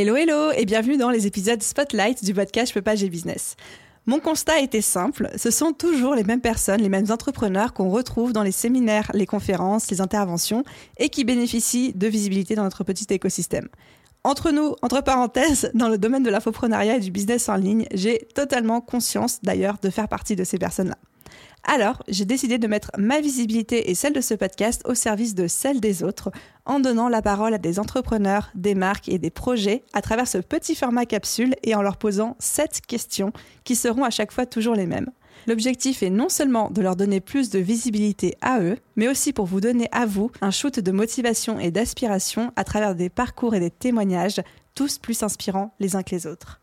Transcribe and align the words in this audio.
Hello 0.00 0.14
hello 0.14 0.52
et 0.52 0.64
bienvenue 0.64 0.96
dans 0.96 1.10
les 1.10 1.26
épisodes 1.26 1.60
Spotlight 1.60 2.24
du 2.24 2.32
podcast 2.32 2.72
Je 2.72 2.78
peux 2.78 3.08
business. 3.08 3.56
Mon 4.06 4.20
constat 4.20 4.60
était 4.60 4.80
simple, 4.80 5.28
ce 5.36 5.50
sont 5.50 5.72
toujours 5.72 6.14
les 6.14 6.22
mêmes 6.22 6.40
personnes, 6.40 6.80
les 6.80 6.88
mêmes 6.88 7.10
entrepreneurs 7.10 7.72
qu'on 7.72 7.90
retrouve 7.90 8.32
dans 8.32 8.44
les 8.44 8.52
séminaires, 8.52 9.10
les 9.12 9.26
conférences, 9.26 9.90
les 9.90 10.00
interventions 10.00 10.62
et 10.98 11.08
qui 11.08 11.24
bénéficient 11.24 11.94
de 11.94 12.06
visibilité 12.06 12.54
dans 12.54 12.62
notre 12.62 12.84
petit 12.84 13.12
écosystème. 13.12 13.66
Entre 14.22 14.52
nous, 14.52 14.76
entre 14.82 15.02
parenthèses, 15.02 15.68
dans 15.74 15.88
le 15.88 15.98
domaine 15.98 16.22
de 16.22 16.30
l'infoprenariat 16.30 16.98
et 16.98 17.00
du 17.00 17.10
business 17.10 17.48
en 17.48 17.56
ligne, 17.56 17.88
j'ai 17.92 18.28
totalement 18.36 18.80
conscience 18.80 19.40
d'ailleurs 19.42 19.78
de 19.82 19.90
faire 19.90 20.06
partie 20.06 20.36
de 20.36 20.44
ces 20.44 20.58
personnes-là. 20.58 20.98
Alors, 21.70 22.02
j'ai 22.08 22.24
décidé 22.24 22.56
de 22.56 22.66
mettre 22.66 22.90
ma 22.96 23.20
visibilité 23.20 23.90
et 23.90 23.94
celle 23.94 24.14
de 24.14 24.22
ce 24.22 24.32
podcast 24.32 24.80
au 24.86 24.94
service 24.94 25.34
de 25.34 25.46
celle 25.46 25.80
des 25.80 26.02
autres, 26.02 26.30
en 26.64 26.80
donnant 26.80 27.10
la 27.10 27.20
parole 27.20 27.52
à 27.52 27.58
des 27.58 27.78
entrepreneurs, 27.78 28.50
des 28.54 28.74
marques 28.74 29.10
et 29.10 29.18
des 29.18 29.28
projets 29.28 29.82
à 29.92 30.00
travers 30.00 30.26
ce 30.26 30.38
petit 30.38 30.74
format 30.74 31.04
capsule 31.04 31.54
et 31.62 31.74
en 31.74 31.82
leur 31.82 31.98
posant 31.98 32.36
sept 32.38 32.80
questions 32.86 33.34
qui 33.64 33.76
seront 33.76 34.04
à 34.04 34.08
chaque 34.08 34.32
fois 34.32 34.46
toujours 34.46 34.74
les 34.74 34.86
mêmes. 34.86 35.10
L'objectif 35.46 36.02
est 36.02 36.08
non 36.08 36.30
seulement 36.30 36.70
de 36.70 36.80
leur 36.80 36.96
donner 36.96 37.20
plus 37.20 37.50
de 37.50 37.58
visibilité 37.58 38.34
à 38.40 38.60
eux, 38.60 38.78
mais 38.96 39.06
aussi 39.06 39.34
pour 39.34 39.44
vous 39.44 39.60
donner 39.60 39.88
à 39.92 40.06
vous 40.06 40.30
un 40.40 40.50
shoot 40.50 40.80
de 40.80 40.90
motivation 40.90 41.60
et 41.60 41.70
d'aspiration 41.70 42.50
à 42.56 42.64
travers 42.64 42.94
des 42.94 43.10
parcours 43.10 43.54
et 43.54 43.60
des 43.60 43.70
témoignages, 43.70 44.40
tous 44.74 44.96
plus 44.96 45.22
inspirants 45.22 45.74
les 45.80 45.96
uns 45.96 46.02
que 46.02 46.14
les 46.14 46.26
autres. 46.26 46.60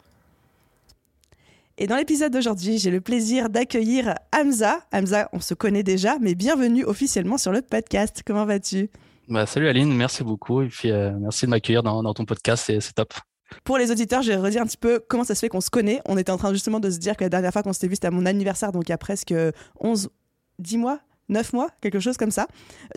Et 1.77 1.87
dans 1.87 1.97
l'épisode 1.97 2.31
d'aujourd'hui, 2.31 2.77
j'ai 2.77 2.89
le 2.89 3.01
plaisir 3.01 3.49
d'accueillir 3.49 4.15
Hamza. 4.33 4.79
Hamza, 4.93 5.27
on 5.33 5.41
se 5.41 5.53
connaît 5.53 5.83
déjà, 5.83 6.17
mais 6.21 6.33
bienvenue 6.33 6.85
officiellement 6.85 7.37
sur 7.37 7.51
le 7.51 7.61
podcast. 7.61 8.23
Comment 8.25 8.45
vas-tu? 8.45 8.89
Bah, 9.27 9.45
Salut 9.45 9.67
Aline, 9.67 9.93
merci 9.93 10.23
beaucoup. 10.23 10.61
Et 10.61 10.69
puis, 10.69 10.89
euh, 10.89 11.11
merci 11.19 11.45
de 11.45 11.49
m'accueillir 11.49 11.83
dans, 11.83 12.01
dans, 12.01 12.13
ton 12.13 12.23
podcast, 12.23 12.63
c'est 12.79 12.93
top. 12.93 13.13
Pour 13.65 13.77
les 13.77 13.91
auditeurs, 13.91 14.21
je 14.21 14.31
vais 14.31 14.37
redire 14.37 14.61
un 14.61 14.65
petit 14.65 14.77
peu 14.77 15.03
comment 15.05 15.25
ça 15.25 15.35
se 15.35 15.41
fait 15.41 15.49
qu'on 15.49 15.59
se 15.59 15.69
connaît. 15.69 15.99
On 16.05 16.17
était 16.17 16.31
en 16.31 16.37
train 16.37 16.53
justement 16.53 16.79
de 16.79 16.89
se 16.89 16.97
dire 16.97 17.17
que 17.17 17.25
la 17.25 17.29
dernière 17.29 17.51
fois 17.51 17.61
qu'on 17.61 17.73
s'était 17.73 17.89
vu, 17.89 17.95
c'était 17.95 18.07
à 18.07 18.11
mon 18.11 18.25
anniversaire, 18.25 18.71
donc 18.71 18.83
il 18.87 18.91
y 18.91 18.93
a 18.93 18.97
presque 18.97 19.33
11, 19.81 20.09
10 20.59 20.77
mois, 20.77 21.01
9 21.29 21.53
mois, 21.53 21.69
quelque 21.81 21.99
chose 21.99 22.17
comme 22.17 22.31
ça. 22.31 22.47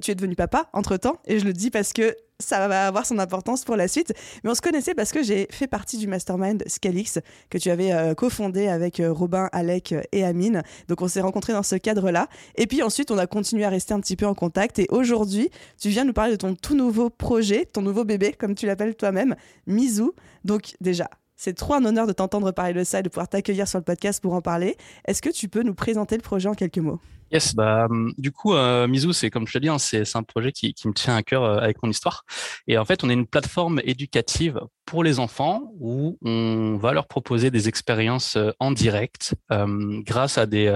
Tu 0.02 0.10
es 0.10 0.14
devenu 0.14 0.34
papa 0.36 0.68
entre-temps, 0.72 1.18
et 1.26 1.38
je 1.38 1.44
le 1.44 1.52
dis 1.52 1.70
parce 1.70 1.92
que 1.92 2.14
ça 2.40 2.68
va 2.68 2.86
avoir 2.86 3.04
son 3.04 3.18
importance 3.18 3.64
pour 3.64 3.76
la 3.76 3.88
suite. 3.88 4.12
Mais 4.42 4.50
on 4.50 4.54
se 4.54 4.60
connaissait 4.60 4.94
parce 4.94 5.12
que 5.12 5.22
j'ai 5.22 5.48
fait 5.50 5.66
partie 5.66 5.98
du 5.98 6.06
mastermind 6.06 6.62
Scalix 6.66 7.18
que 7.50 7.58
tu 7.58 7.70
avais 7.70 7.92
euh, 7.92 8.14
cofondé 8.14 8.68
avec 8.68 9.00
euh, 9.00 9.12
Robin, 9.12 9.48
Alec 9.52 9.92
euh, 9.92 10.02
et 10.12 10.24
Amine. 10.24 10.62
Donc 10.88 11.02
on 11.02 11.08
s'est 11.08 11.20
rencontrés 11.20 11.52
dans 11.52 11.62
ce 11.62 11.76
cadre-là. 11.76 12.28
Et 12.56 12.66
puis 12.66 12.82
ensuite, 12.82 13.10
on 13.10 13.18
a 13.18 13.26
continué 13.26 13.64
à 13.64 13.70
rester 13.70 13.92
un 13.92 14.00
petit 14.00 14.16
peu 14.16 14.26
en 14.26 14.34
contact. 14.34 14.78
Et 14.78 14.86
aujourd'hui, 14.90 15.50
tu 15.80 15.88
viens 15.88 16.04
nous 16.04 16.12
parler 16.12 16.32
de 16.32 16.36
ton 16.36 16.54
tout 16.54 16.76
nouveau 16.76 17.10
projet, 17.10 17.66
ton 17.66 17.82
nouveau 17.82 18.04
bébé, 18.04 18.32
comme 18.32 18.54
tu 18.54 18.66
l'appelles 18.66 18.94
toi-même, 18.94 19.34
Mizou. 19.66 20.12
Donc 20.44 20.74
déjà, 20.80 21.10
c'est 21.38 21.54
trop 21.54 21.74
un 21.74 21.84
honneur 21.84 22.06
de 22.06 22.12
t'entendre 22.12 22.50
parler 22.50 22.74
de 22.74 22.84
ça 22.84 22.98
et 22.98 23.02
de 23.02 23.08
pouvoir 23.08 23.28
t'accueillir 23.28 23.66
sur 23.66 23.78
le 23.78 23.84
podcast 23.84 24.20
pour 24.20 24.34
en 24.34 24.42
parler. 24.42 24.76
Est-ce 25.06 25.22
que 25.22 25.30
tu 25.30 25.48
peux 25.48 25.62
nous 25.62 25.74
présenter 25.74 26.16
le 26.16 26.22
projet 26.22 26.48
en 26.48 26.54
quelques 26.54 26.78
mots? 26.78 27.00
Yes, 27.30 27.54
bah 27.54 27.86
hum, 27.90 28.12
du 28.16 28.32
coup, 28.32 28.54
euh, 28.54 28.88
Mizou, 28.88 29.12
c'est 29.12 29.28
comme 29.30 29.46
je 29.46 29.52
te 29.52 29.58
dis, 29.58 29.68
hein, 29.68 29.78
c'est 29.78 30.16
un 30.16 30.22
projet 30.22 30.50
qui, 30.50 30.74
me 30.86 30.92
tient 30.92 31.14
à 31.14 31.22
cœur 31.22 31.44
euh, 31.44 31.58
avec 31.58 31.82
mon 31.82 31.90
histoire. 31.90 32.24
Et 32.66 32.78
en 32.78 32.84
fait, 32.84 33.04
on 33.04 33.10
est 33.10 33.14
une 33.14 33.26
plateforme 33.26 33.80
éducative 33.84 34.60
pour 34.86 35.04
les 35.04 35.20
enfants 35.20 35.74
où 35.78 36.16
on 36.22 36.78
va 36.80 36.94
leur 36.94 37.06
proposer 37.06 37.50
des 37.50 37.68
expériences 37.68 38.36
euh, 38.36 38.52
en 38.60 38.72
direct 38.72 39.34
euh, 39.52 40.00
grâce 40.06 40.38
à 40.38 40.46
des 40.46 40.68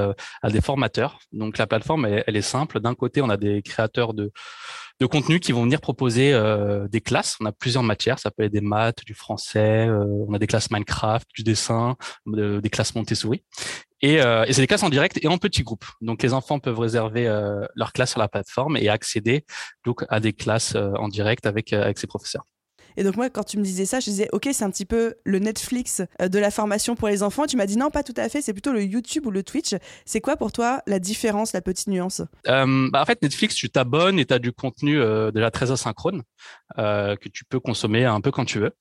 à 0.43 0.51
des 0.51 0.61
formateurs. 0.61 1.19
Donc 1.33 1.57
la 1.57 1.67
plateforme, 1.67 2.05
elle 2.05 2.37
est 2.37 2.43
simple. 2.43 2.81
D'un 2.81 2.95
côté, 2.95 3.23
on 3.23 3.31
a 3.31 3.39
des 3.39 3.63
créateurs 3.63 4.13
de 4.13 4.31
de 5.03 5.07
contenu 5.07 5.41
qui 5.41 5.53
vont 5.53 5.65
venir 5.65 5.81
proposer 5.81 6.33
des 6.91 7.01
classes. 7.01 7.37
On 7.41 7.47
a 7.47 7.53
plusieurs 7.53 7.83
matières, 7.83 8.19
ça 8.19 8.31
peut 8.31 8.45
être 8.45 8.53
des 8.53 8.61
maths, 8.61 9.05
du 9.05 9.15
français, 9.15 9.89
on 9.91 10.33
a 10.33 10.39
des 10.39 10.47
classes 10.47 10.71
Minecraft, 10.71 11.29
du 11.35 11.43
dessin, 11.43 11.97
des 12.27 12.71
classes 12.71 12.95
Montessori. 12.95 13.43
Et, 14.03 14.21
euh, 14.21 14.45
et 14.45 14.53
c'est 14.53 14.61
des 14.61 14.67
classes 14.67 14.83
en 14.83 14.91
direct 14.91 15.19
et 15.23 15.29
en 15.29 15.39
petits 15.39 15.63
groupes. 15.63 15.85
Donc 16.01 16.23
les 16.23 16.33
enfants 16.35 16.59
peuvent 16.59 16.79
réserver 16.79 17.29
euh, 17.29 17.65
leur 17.77 17.93
classe 17.93 18.11
sur 18.11 18.21
la 18.21 18.29
plateforme 18.29 18.77
et 18.77 18.89
accéder 18.89 19.45
donc 19.85 20.05
à 20.09 20.19
des 20.19 20.33
classes 20.33 20.75
euh, 20.75 20.93
en 20.97 21.09
direct 21.09 21.47
avec 21.47 21.73
avec 21.73 21.99
ses 21.99 22.09
professeurs. 22.09 22.45
Et 22.97 23.05
donc 23.05 23.17
moi, 23.17 23.31
quand 23.31 23.45
tu 23.45 23.59
me 23.59 23.63
disais 23.63 23.87
ça, 23.87 24.01
je 24.01 24.07
disais, 24.07 24.29
ok, 24.33 24.49
c'est 24.53 24.65
un 24.65 24.71
petit 24.71 24.85
peu 24.85 25.15
le 25.25 25.39
Netflix 25.39 26.03
de 26.21 26.39
la 26.39 26.51
formation 26.51 26.95
pour 26.95 27.09
les 27.09 27.23
enfants. 27.23 27.47
Tu 27.47 27.57
m'as 27.57 27.67
dit 27.67 27.77
non, 27.77 27.91
pas 27.91 28.03
tout 28.03 28.15
à 28.17 28.29
fait, 28.29 28.43
c'est 28.43 28.53
plutôt 28.53 28.73
le 28.73 28.83
YouTube 28.83 29.27
ou 29.27 29.31
le 29.31 29.43
Twitch. 29.43 29.75
C'est 30.05 30.21
quoi 30.21 30.37
pour 30.37 30.53
toi 30.53 30.83
la 30.87 30.99
différence, 30.99 31.53
la 31.53 31.61
petite 31.61 31.89
nuance? 31.89 32.23
Euh, 32.49 32.89
bah 32.91 33.03
En 33.03 33.05
fait, 33.05 33.23
Netflix, 33.23 33.55
tu 33.55 33.71
t'abonnes 33.71 34.19
et 34.19 34.25
tu 34.25 34.35
as 34.35 34.39
du 34.39 34.53
contenu 34.53 35.01
euh, 35.01 35.31
déjà 35.31 35.51
très 35.51 35.71
asynchrone 35.71 36.23
euh, 36.79 37.17
que 37.17 37.29
tu 37.29 37.45
peux 37.45 37.61
consommer 37.61 38.05
un 38.05 38.21
peu 38.21 38.31
quand 38.31 38.45
tu 38.45 38.59
veux. 38.59 38.73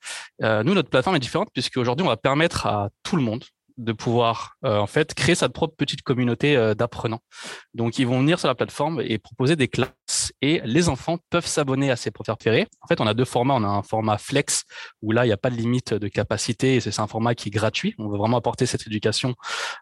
nous, 0.64 0.74
notre 0.74 0.90
plateforme 0.90 1.16
est 1.16 1.20
différente 1.20 1.50
puisque 1.54 1.78
aujourd'hui, 1.78 2.06
on 2.06 2.10
va 2.10 2.18
permettre 2.18 2.66
à 2.68 2.90
tout 3.04 3.16
le 3.16 3.24
monde, 3.24 3.44
de 3.82 3.94
pouvoir 3.94 4.58
euh, 4.64 4.78
en 4.78 4.88
fait 4.88 5.14
créer 5.14 5.36
sa 5.36 5.50
propre 5.50 5.76
petite 5.76 6.04
communauté 6.04 6.56
euh, 6.56 6.74
d'apprenants. 6.76 7.22
Donc 7.74 8.00
ils 8.00 8.06
vont 8.06 8.20
venir 8.20 8.40
sur 8.40 8.48
la 8.48 8.56
plateforme 8.56 9.02
et 9.04 9.18
proposer 9.18 9.56
des 9.56 9.68
classes 9.68 10.32
et 10.42 10.62
les 10.64 10.90
enfants 10.90 11.18
peuvent 11.30 11.46
s'abonner 11.46 11.90
à 11.90 11.96
ces 11.96 12.12
professeurs 12.12 12.38
préférés. 12.38 12.68
En 12.82 12.88
fait, 12.88 13.02
on 13.02 13.08
a 13.08 13.14
deux 13.14 13.26
formats. 13.26 13.56
On 13.56 13.64
a 13.64 13.68
un 13.68 13.82
format 13.82 14.18
flex 14.18 14.64
où 15.02 15.12
là 15.12 15.26
il 15.26 15.30
n'y 15.30 15.34
a 15.34 15.38
pas 15.38 15.50
de 15.50 15.56
limite 15.56 15.94
de 15.94 16.08
capacité 16.08 16.80
c'est 16.80 17.00
un 17.00 17.08
format 17.08 17.36
qui 17.36 17.50
est 17.50 17.52
gratuit. 17.52 17.96
On 17.98 18.10
veut 18.10 18.18
vraiment 18.18 18.38
apporter 18.38 18.66
cette 18.66 18.86
éducation. 18.86 19.36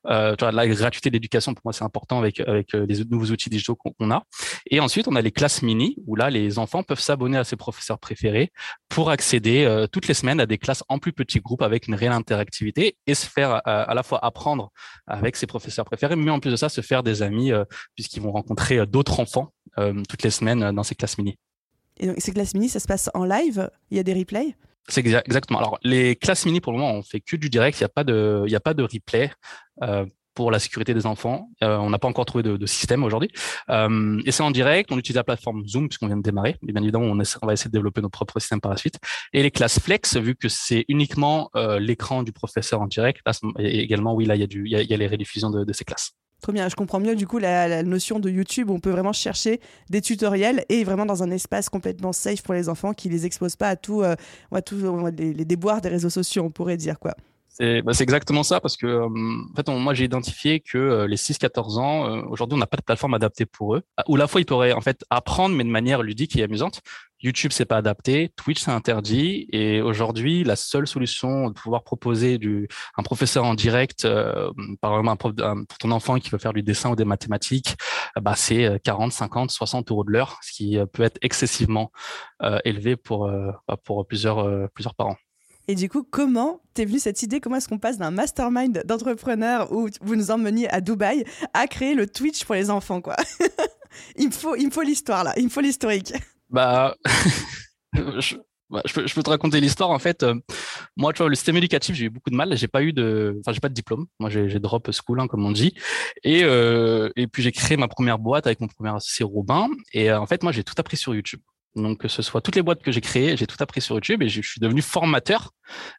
Euh, 0.07 0.35
la 0.39 0.67
gratuité 0.67 1.09
de 1.09 1.15
l'éducation 1.15 1.53
pour 1.53 1.61
moi 1.65 1.73
c'est 1.73 1.83
important 1.83 2.19
avec 2.19 2.39
avec 2.39 2.73
les 2.73 3.03
nouveaux 3.05 3.31
outils 3.31 3.49
digitaux 3.49 3.75
qu'on 3.75 4.11
a. 4.11 4.23
Et 4.69 4.79
ensuite 4.79 5.07
on 5.07 5.15
a 5.15 5.21
les 5.21 5.31
classes 5.31 5.61
mini 5.61 5.97
où 6.07 6.15
là 6.15 6.29
les 6.29 6.57
enfants 6.57 6.83
peuvent 6.83 6.99
s'abonner 6.99 7.37
à 7.37 7.43
ces 7.43 7.57
professeurs 7.57 7.99
préférés 7.99 8.51
pour 8.87 9.09
accéder 9.09 9.85
toutes 9.91 10.07
les 10.07 10.13
semaines 10.13 10.39
à 10.39 10.45
des 10.45 10.57
classes 10.57 10.83
en 10.87 10.99
plus 10.99 11.13
petits 11.13 11.39
groupes 11.39 11.61
avec 11.61 11.87
une 11.87 11.95
réelle 11.95 12.13
interactivité 12.13 12.97
et 13.07 13.15
se 13.15 13.27
faire 13.27 13.61
à 13.89 13.95
la 13.95 14.03
fois 14.03 14.23
apprendre 14.23 14.71
avec 15.07 15.35
ses 15.35 15.47
professeurs 15.47 15.85
préférés, 15.85 16.15
mais 16.15 16.31
en 16.31 16.39
plus 16.39 16.51
de 16.51 16.55
ça, 16.55 16.69
se 16.69 16.81
faire 16.81 17.01
des 17.03 17.21
amis 17.21 17.51
euh, 17.51 17.65
puisqu'ils 17.95 18.21
vont 18.21 18.31
rencontrer 18.31 18.77
euh, 18.77 18.85
d'autres 18.85 19.19
enfants 19.19 19.51
euh, 19.79 20.03
toutes 20.07 20.23
les 20.23 20.29
semaines 20.29 20.71
dans 20.71 20.83
ces 20.83 20.95
classes 20.95 21.17
mini. 21.17 21.37
Et 21.97 22.07
donc 22.07 22.17
ces 22.19 22.31
classes 22.31 22.53
mini, 22.53 22.69
ça 22.69 22.79
se 22.79 22.87
passe 22.87 23.09
en 23.13 23.25
live? 23.25 23.69
Il 23.89 23.97
y 23.97 23.99
a 23.99 24.03
des 24.03 24.13
replays? 24.13 24.55
C'est 24.87 25.05
exactement. 25.05 25.59
Alors 25.59 25.77
les 25.83 26.15
classes 26.15 26.45
mini 26.45 26.61
pour 26.61 26.71
le 26.71 26.79
moment 26.79 26.93
on 26.93 27.03
fait 27.03 27.19
que 27.19 27.35
du 27.35 27.49
direct, 27.49 27.79
il 27.79 27.83
n'y 27.83 27.85
a 27.85 27.89
pas 27.89 28.03
de, 28.03 28.45
y 28.47 28.55
a 28.55 28.59
pas 28.59 28.73
de 28.73 28.83
replay 28.83 29.31
pour 30.39 30.51
la 30.51 30.59
sécurité 30.59 30.93
des 30.93 31.05
enfants. 31.05 31.49
Euh, 31.63 31.75
on 31.79 31.89
n'a 31.89 31.99
pas 31.99 32.07
encore 32.07 32.23
trouvé 32.23 32.43
de, 32.43 32.65
système 32.65 33.03
aujourd'hui. 33.03 33.29
Euh, 33.69 34.21
et 34.25 34.31
c'est 34.31 34.41
en 34.41 34.51
direct, 34.51 34.89
on 34.89 34.97
utilise 34.97 35.17
la 35.17 35.25
plateforme 35.25 35.67
Zoom 35.67 35.89
puisqu'on 35.89 36.07
vient 36.07 36.15
de 36.15 36.21
démarrer. 36.21 36.55
Mais 36.61 36.71
bien 36.71 36.81
évidemment, 36.81 37.07
on, 37.07 37.45
va 37.45 37.51
essayer 37.51 37.67
de 37.67 37.73
développer 37.73 37.99
notre 37.99 38.13
propre 38.13 38.39
système 38.39 38.61
par 38.61 38.71
la 38.71 38.77
suite. 38.77 38.99
Et 39.33 39.43
les 39.43 39.51
classes 39.51 39.81
flex, 39.81 40.15
vu 40.15 40.35
que 40.37 40.47
c'est 40.47 40.85
uniquement 40.87 41.49
euh, 41.57 41.77
l'écran 41.77 42.23
du 42.23 42.31
professeur 42.31 42.79
en 42.79 42.87
direct, 42.87 43.19
là, 43.25 43.33
et 43.59 43.81
également, 43.81 44.13
oui, 44.15 44.23
là, 44.23 44.37
il 44.37 44.47
y 44.65 44.93
a, 44.93 44.97
les 44.97 45.07
rediffusions 45.07 45.49
de, 45.49 45.73
ces 45.73 45.83
classes. 45.83 46.13
Trop 46.41 46.53
bien, 46.53 46.69
je 46.69 46.75
comprends 46.75 47.01
mieux 47.01 47.17
du 47.17 47.27
coup 47.27 47.37
la, 47.37 47.83
notion 47.83 48.21
de 48.21 48.29
YouTube. 48.29 48.69
On 48.69 48.79
peut 48.79 48.91
vraiment 48.91 49.11
chercher 49.11 49.59
des 49.89 49.99
tutoriels 49.99 50.63
et 50.69 50.85
vraiment 50.85 51.05
dans 51.05 51.21
un 51.21 51.31
espace 51.31 51.67
complètement 51.67 52.13
safe 52.13 52.43
pour 52.43 52.53
les 52.53 52.69
enfants 52.69 52.93
qui 52.93 53.09
les 53.09 53.25
expose 53.25 53.57
pas 53.57 53.67
à 53.67 53.75
tout 53.75 54.03
les, 54.03 55.33
les 55.33 55.45
déboires 55.45 55.81
des 55.81 55.89
réseaux 55.89 56.09
sociaux, 56.09 56.43
on 56.45 56.49
pourrait 56.49 56.77
dire 56.77 56.97
quoi. 56.97 57.13
Bah, 57.59 57.93
c'est 57.93 58.03
exactement 58.03 58.43
ça 58.43 58.61
parce 58.61 58.77
que 58.77 58.87
euh, 58.87 59.05
en 59.05 59.53
fait, 59.53 59.67
moi 59.67 59.93
j'ai 59.93 60.05
identifié 60.05 60.61
que 60.61 60.77
euh, 60.77 61.07
les 61.07 61.17
6-14 61.17 61.77
ans, 61.77 62.07
euh, 62.07 62.21
aujourd'hui, 62.29 62.55
on 62.55 62.59
n'a 62.59 62.67
pas 62.67 62.77
de 62.77 62.81
plateforme 62.83 63.13
adaptée 63.13 63.45
pour 63.45 63.75
eux. 63.75 63.81
Ou 64.07 64.15
la 64.15 64.27
fois 64.27 64.39
ils 64.39 64.45
pourraient 64.45 64.71
en 64.71 64.79
fait 64.79 65.03
apprendre, 65.09 65.55
mais 65.55 65.65
de 65.65 65.69
manière 65.69 66.01
ludique 66.01 66.37
et 66.37 66.43
amusante. 66.43 66.81
YouTube, 67.21 67.51
c'est 67.53 67.65
pas 67.65 67.75
adapté, 67.75 68.31
Twitch, 68.37 68.61
c'est 68.61 68.71
interdit. 68.71 69.45
Et 69.51 69.81
aujourd'hui, 69.81 70.45
la 70.45 70.55
seule 70.55 70.87
solution 70.87 71.49
de 71.49 71.53
pouvoir 71.53 71.83
proposer 71.83 72.37
du, 72.37 72.69
un 72.95 73.03
professeur 73.03 73.43
en 73.43 73.55
direct, 73.55 74.07
par 74.79 74.97
exemple, 74.97 75.33
pour 75.67 75.77
ton 75.79 75.91
enfant 75.91 76.17
qui 76.17 76.29
veut 76.29 76.37
faire 76.37 76.53
du 76.53 76.63
dessin 76.63 76.91
ou 76.91 76.95
des 76.95 77.03
mathématiques, 77.03 77.75
bah, 78.21 78.35
c'est 78.37 78.79
40, 78.85 79.11
50, 79.11 79.51
60 79.51 79.91
euros 79.91 80.05
de 80.05 80.11
l'heure, 80.11 80.39
ce 80.41 80.53
qui 80.53 80.77
peut 80.93 81.03
être 81.03 81.17
excessivement 81.21 81.91
élevé 82.63 82.95
pour, 82.95 83.29
bah, 83.67 83.75
pour 83.83 84.07
plusieurs, 84.07 84.69
plusieurs 84.71 84.95
parents. 84.95 85.17
Et 85.69 85.75
du 85.75 85.87
coup, 85.87 86.01
comment 86.01 86.63
t'es 86.73 86.83
venu 86.83 86.97
cette 86.97 87.21
idée? 87.21 87.39
Comment 87.39 87.57
est-ce 87.57 87.69
qu'on 87.69 87.77
passe 87.77 87.99
d'un 87.99 88.09
mastermind 88.09 88.81
d'entrepreneurs 88.87 89.71
où 89.71 89.87
vous 90.01 90.15
nous 90.15 90.31
emmeniez 90.31 90.67
à 90.67 90.81
Dubaï 90.81 91.23
à 91.53 91.67
créer 91.67 91.93
le 91.93 92.07
Twitch 92.07 92.43
pour 92.43 92.55
les 92.55 92.71
enfants, 92.71 93.01
quoi? 93.01 93.15
Il 94.17 94.29
me 94.29 94.31
faut, 94.31 94.55
il 94.55 94.71
faut 94.71 94.83
l'histoire 94.83 95.23
là, 95.23 95.33
il 95.35 95.45
me 95.45 95.49
faut 95.49 95.61
l'historique. 95.61 96.13
Bah, 96.49 96.95
Bah, 98.69 98.83
je, 98.85 98.93
peux, 98.93 99.23
te 99.23 99.29
raconter 99.29 99.59
l'histoire. 99.59 99.89
En 99.89 99.97
fait, 99.97 100.21
euh, 100.21 100.35
moi, 100.95 101.11
le 101.19 101.33
système 101.33 101.57
éducatif, 101.57 101.95
j'ai 101.95 102.05
eu 102.05 102.09
beaucoup 102.09 102.29
de 102.29 102.35
mal. 102.35 102.55
J'ai 102.55 102.67
pas 102.67 102.83
eu 102.83 102.93
de, 102.93 103.39
enfin, 103.39 103.51
j'ai 103.51 103.59
pas 103.59 103.69
de 103.69 103.73
diplôme. 103.73 104.05
Moi, 104.19 104.29
j'ai 104.29 104.59
drop 104.59 104.91
school, 104.91 105.19
hein, 105.19 105.27
comme 105.27 105.43
on 105.43 105.51
dit. 105.51 105.73
Et 106.23 106.43
euh, 106.43 107.09
et 107.15 107.25
puis 107.25 107.41
j'ai 107.41 107.51
créé 107.51 107.77
ma 107.77 107.87
première 107.87 108.19
boîte 108.19 108.45
avec 108.45 108.59
mon 108.61 108.67
premier 108.67 108.95
associé 108.95 109.25
Robin. 109.25 109.69
Et 109.91 110.11
euh, 110.11 110.19
en 110.19 110.27
fait, 110.27 110.43
moi, 110.43 110.51
j'ai 110.51 110.63
tout 110.63 110.75
appris 110.77 110.97
sur 110.97 111.15
YouTube. 111.15 111.41
Donc, 111.75 111.99
que 111.99 112.07
ce 112.07 112.21
soit 112.21 112.41
toutes 112.41 112.55
les 112.55 112.61
boîtes 112.61 112.81
que 112.81 112.91
j'ai 112.91 113.01
créées, 113.01 113.37
j'ai 113.37 113.47
tout 113.47 113.57
appris 113.59 113.81
sur 113.81 113.95
YouTube 113.95 114.23
et 114.23 114.29
je 114.29 114.41
suis 114.41 114.59
devenu 114.59 114.81
formateur 114.81 115.51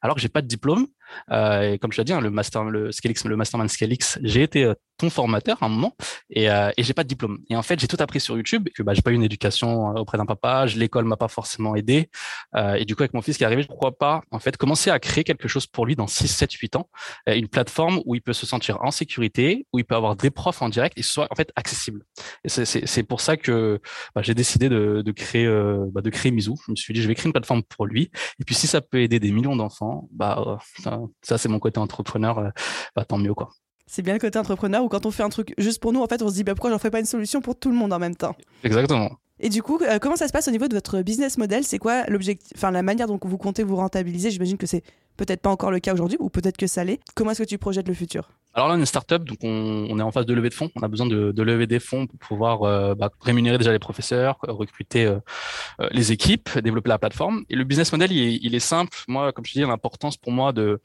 alors 0.02 0.16
que 0.16 0.22
j'ai 0.22 0.28
pas 0.28 0.42
de 0.42 0.48
diplôme. 0.48 0.86
Euh, 1.30 1.72
et 1.72 1.78
comme 1.78 1.92
je 1.92 1.98
l'ai 1.98 2.04
dit, 2.04 2.12
hein, 2.12 2.20
le 2.20 2.30
master, 2.30 2.64
le 2.64 2.92
Scalix, 2.92 3.24
le 3.24 3.36
mastermind 3.36 3.70
Scalix, 3.70 4.18
j'ai 4.22 4.42
été 4.42 4.64
euh, 4.64 4.74
ton 5.00 5.10
formateur 5.10 5.56
à 5.62 5.66
un 5.66 5.68
moment 5.68 5.96
et, 6.28 6.50
euh, 6.50 6.70
et 6.76 6.82
j'ai 6.82 6.92
pas 6.92 7.02
de 7.02 7.08
diplôme. 7.08 7.38
Et 7.48 7.56
en 7.56 7.62
fait, 7.62 7.80
j'ai 7.80 7.88
tout 7.88 7.96
appris 8.00 8.20
sur 8.20 8.36
YouTube. 8.36 8.68
Et 8.68 8.70
que 8.70 8.82
bah, 8.82 8.92
j'ai 8.94 9.02
pas 9.02 9.10
eu 9.10 9.14
une 9.14 9.22
éducation 9.22 9.96
euh, 9.96 10.00
auprès 10.00 10.18
d'un 10.18 10.26
papa. 10.26 10.66
L'école 10.76 11.06
m'a 11.06 11.16
pas 11.16 11.28
forcément 11.28 11.74
aidé. 11.74 12.10
Euh, 12.54 12.74
et 12.74 12.84
du 12.84 12.94
coup, 12.94 13.02
avec 13.02 13.14
mon 13.14 13.22
fils 13.22 13.38
qui 13.38 13.42
est 13.42 13.46
arrivé, 13.46 13.66
crois 13.66 13.96
pas 13.96 14.22
en 14.30 14.38
fait 14.38 14.56
commencer 14.56 14.90
à 14.90 14.98
créer 14.98 15.24
quelque 15.24 15.48
chose 15.48 15.66
pour 15.66 15.86
lui 15.86 15.96
dans 15.96 16.06
6, 16.06 16.28
7, 16.28 16.52
8 16.52 16.76
ans, 16.76 16.88
une 17.26 17.48
plateforme 17.48 18.02
où 18.04 18.14
il 18.14 18.20
peut 18.20 18.32
se 18.32 18.46
sentir 18.46 18.78
en 18.82 18.90
sécurité, 18.90 19.66
où 19.72 19.78
il 19.78 19.84
peut 19.84 19.94
avoir 19.94 20.16
des 20.16 20.30
profs 20.30 20.60
en 20.60 20.68
direct 20.68 20.98
et 20.98 21.02
soit 21.02 21.26
en 21.30 21.34
fait 21.34 21.50
accessible. 21.56 22.04
Et 22.44 22.48
c'est 22.48 23.02
pour 23.04 23.20
ça 23.20 23.36
que 23.36 23.80
bah, 24.14 24.22
j'ai 24.22 24.34
décidé 24.34 24.68
de, 24.68 25.02
de 25.02 25.12
créer 25.12 25.46
bah, 25.92 26.02
de 26.02 26.10
créer 26.10 26.32
Mizou. 26.32 26.56
Je 26.66 26.72
me 26.72 26.76
suis 26.76 26.92
dit, 26.92 27.00
je 27.00 27.08
vais 27.08 27.14
créer 27.14 27.26
une 27.26 27.32
plateforme 27.32 27.62
pour 27.62 27.86
lui. 27.86 28.10
Et 28.38 28.44
puis 28.44 28.54
si 28.54 28.66
ça 28.66 28.80
peut 28.80 29.00
aider 29.00 29.20
des 29.20 29.30
millions 29.30 29.56
d'enfants, 29.56 30.08
bah 30.12 30.58
ça 31.22 31.38
c'est 31.38 31.48
mon 31.48 31.58
côté 31.58 31.78
entrepreneur, 31.78 32.38
euh, 32.38 32.48
bah, 32.96 33.04
tant 33.04 33.18
mieux 33.18 33.34
quoi. 33.34 33.50
C'est 33.86 34.02
bien 34.02 34.12
le 34.12 34.20
côté 34.20 34.38
entrepreneur 34.38 34.84
où 34.84 34.88
quand 34.88 35.04
on 35.04 35.10
fait 35.10 35.24
un 35.24 35.30
truc 35.30 35.52
juste 35.58 35.80
pour 35.80 35.92
nous, 35.92 36.00
en 36.00 36.06
fait, 36.06 36.22
on 36.22 36.28
se 36.28 36.34
dit 36.34 36.44
bah, 36.44 36.54
pourquoi 36.54 36.70
j'en 36.70 36.78
fais 36.78 36.90
pas 36.90 37.00
une 37.00 37.06
solution 37.06 37.40
pour 37.40 37.56
tout 37.58 37.70
le 37.70 37.76
monde 37.76 37.92
en 37.92 37.98
même 37.98 38.14
temps? 38.14 38.36
Exactement. 38.62 39.10
Et 39.40 39.48
du 39.48 39.62
coup, 39.62 39.78
euh, 39.82 39.98
comment 39.98 40.16
ça 40.16 40.28
se 40.28 40.32
passe 40.32 40.46
au 40.48 40.50
niveau 40.50 40.68
de 40.68 40.74
votre 40.74 41.00
business 41.02 41.38
model? 41.38 41.64
C'est 41.64 41.78
quoi 41.78 42.04
l'objectif, 42.04 42.52
enfin 42.54 42.70
la 42.70 42.82
manière 42.82 43.06
dont 43.06 43.18
vous 43.20 43.38
comptez 43.38 43.64
vous 43.64 43.76
rentabiliser 43.76 44.30
J'imagine 44.30 44.58
que 44.58 44.66
c'est 44.66 44.82
peut-être 45.16 45.40
pas 45.40 45.50
encore 45.50 45.70
le 45.70 45.80
cas 45.80 45.92
aujourd'hui, 45.94 46.18
ou 46.20 46.28
peut-être 46.28 46.56
que 46.56 46.66
ça 46.66 46.84
l'est. 46.84 47.00
Comment 47.14 47.32
est-ce 47.32 47.42
que 47.42 47.48
tu 47.48 47.58
projettes 47.58 47.88
le 47.88 47.94
futur? 47.94 48.30
Alors 48.52 48.68
là, 48.68 48.74
on 48.74 48.76
est 48.78 48.80
une 48.80 48.86
startup, 48.86 49.24
donc 49.24 49.38
on, 49.42 49.98
est 49.98 50.02
en 50.02 50.10
phase 50.10 50.26
de 50.26 50.34
levée 50.34 50.48
de 50.48 50.54
fonds. 50.54 50.70
On 50.74 50.82
a 50.82 50.88
besoin 50.88 51.06
de, 51.06 51.42
lever 51.42 51.66
des 51.66 51.78
fonds 51.78 52.06
pour 52.06 52.18
pouvoir 52.18 52.64
euh, 52.64 52.94
bah, 52.94 53.10
rémunérer 53.20 53.58
déjà 53.58 53.70
les 53.72 53.78
professeurs, 53.78 54.38
recruter 54.42 55.12
les 55.92 56.12
équipes, 56.12 56.58
développer 56.58 56.88
la 56.88 56.98
plateforme. 56.98 57.44
Et 57.48 57.54
le 57.54 57.64
business 57.64 57.92
model, 57.92 58.10
il 58.12 58.54
est 58.54 58.58
simple. 58.58 58.96
Moi, 59.06 59.32
comme 59.32 59.44
je 59.44 59.52
dis, 59.52 59.60
l'importance 59.60 60.16
pour 60.16 60.32
moi 60.32 60.52
de 60.52 60.80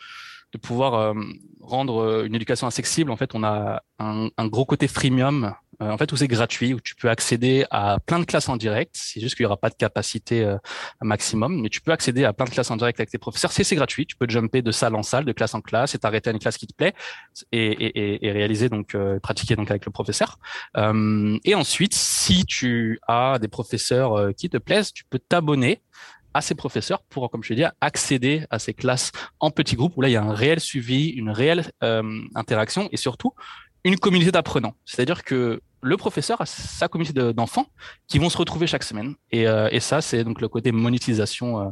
de 0.56 0.57
pouvoir 0.57 0.94
euh, 0.94 1.13
rendre 1.59 1.97
euh, 2.01 2.25
une 2.25 2.33
éducation 2.33 2.65
accessible. 2.65 3.12
En 3.12 3.17
fait, 3.17 3.35
on 3.35 3.44
a 3.44 3.81
un, 4.00 4.29
un 4.38 4.47
gros 4.47 4.65
côté 4.65 4.88
freemium, 4.88 5.53
euh, 5.81 5.89
en 5.89 5.98
fait, 5.98 6.12
où 6.12 6.16
c'est 6.16 6.27
gratuit, 6.27 6.74
où 6.74 6.80
tu 6.80 6.95
peux 6.95 7.10
accéder 7.10 7.66
à 7.72 7.98
plein 8.06 8.19
de 8.19 8.25
classes 8.25 8.50
en 8.50 8.57
direct. 8.57 8.92
C'est 8.94 9.19
juste 9.19 9.36
qu'il 9.36 9.44
n'y 9.44 9.48
aura 9.48 9.57
pas 9.57 9.69
de 9.69 9.75
capacité 9.75 10.56
maximum, 11.01 11.62
mais 11.62 11.69
tu 11.69 11.81
peux 11.81 11.92
accéder 11.92 12.24
à 12.25 12.33
plein 12.33 12.45
de 12.45 12.51
classes 12.51 12.72
en 12.72 12.77
direct 12.77 13.00
avec 13.00 13.10
tes 13.10 13.18
professeurs. 13.18 13.51
C'est 13.51 13.75
gratuit. 13.75 14.06
Tu 14.06 14.16
peux 14.16 14.27
jumper 14.30 14.62
de 14.62 14.72
salle 14.72 14.95
en 14.95 15.04
salle, 15.04 15.25
de 15.25 15.31
classe 15.31 15.54
en 15.54 15.62
classe, 15.62 15.95
et 15.95 16.00
t'arrêter 16.00 16.30
à 16.30 16.33
une 16.33 16.39
classe 16.39 16.57
qui 16.57 16.68
te 16.68 16.74
plaît 16.74 16.94
et, 17.51 17.68
et, 17.72 18.25
et 18.25 18.31
réaliser 18.31 18.69
donc 18.69 18.95
pratiquer 19.22 19.56
donc 19.56 19.69
avec 19.69 19.86
le 19.86 19.92
professeur. 19.92 20.39
et 20.75 21.56
ensuite, 21.56 21.94
si 21.94 22.45
tu 22.45 23.00
as 23.07 23.39
des 23.39 23.48
professeurs 23.48 24.33
qui 24.36 24.50
te 24.50 24.57
plaisent, 24.57 24.94
tu 24.94 25.04
peux 25.06 25.19
t'abonner 25.19 25.81
à 26.36 26.42
ses 26.42 26.54
professeurs 26.54 27.01
pour, 27.04 27.31
comme 27.31 27.44
je 27.44 27.54
dit, 27.54 27.63
accéder 27.80 28.45
à 28.50 28.60
ces 28.60 28.74
classes 28.74 29.13
en 29.39 29.51
petits 29.51 29.77
groupes 29.77 29.94
où 29.95 30.01
là, 30.01 30.10
il 30.10 30.12
y 30.12 30.18
a 30.18 30.22
un 30.22 30.33
réel 30.33 30.60
suivi, 30.60 31.07
une 31.07 31.30
réelle 31.30 31.72
euh, 31.81 32.04
interaction 32.36 32.89
et 32.92 32.98
surtout 32.98 33.33
une 33.86 33.98
communauté 33.98 34.32
d'apprenants. 34.32 34.74
C'est-à-dire 34.84 35.24
que 35.24 35.62
le 35.82 35.98
professeur 35.98 36.42
a 36.42 36.46
sa 36.48 36.88
communauté 36.88 37.34
d'enfants 37.34 37.68
qui 38.08 38.18
vont 38.18 38.30
se 38.30 38.38
retrouver 38.38 38.66
chaque 38.66 38.84
semaine. 38.84 39.14
Et, 39.32 39.48
euh, 39.48 39.70
et 39.72 39.80
ça, 39.80 40.02
c'est 40.02 40.24
donc 40.24 40.42
le 40.42 40.50
côté 40.50 40.72
monétisation, 40.72 41.62
euh, 41.62 41.70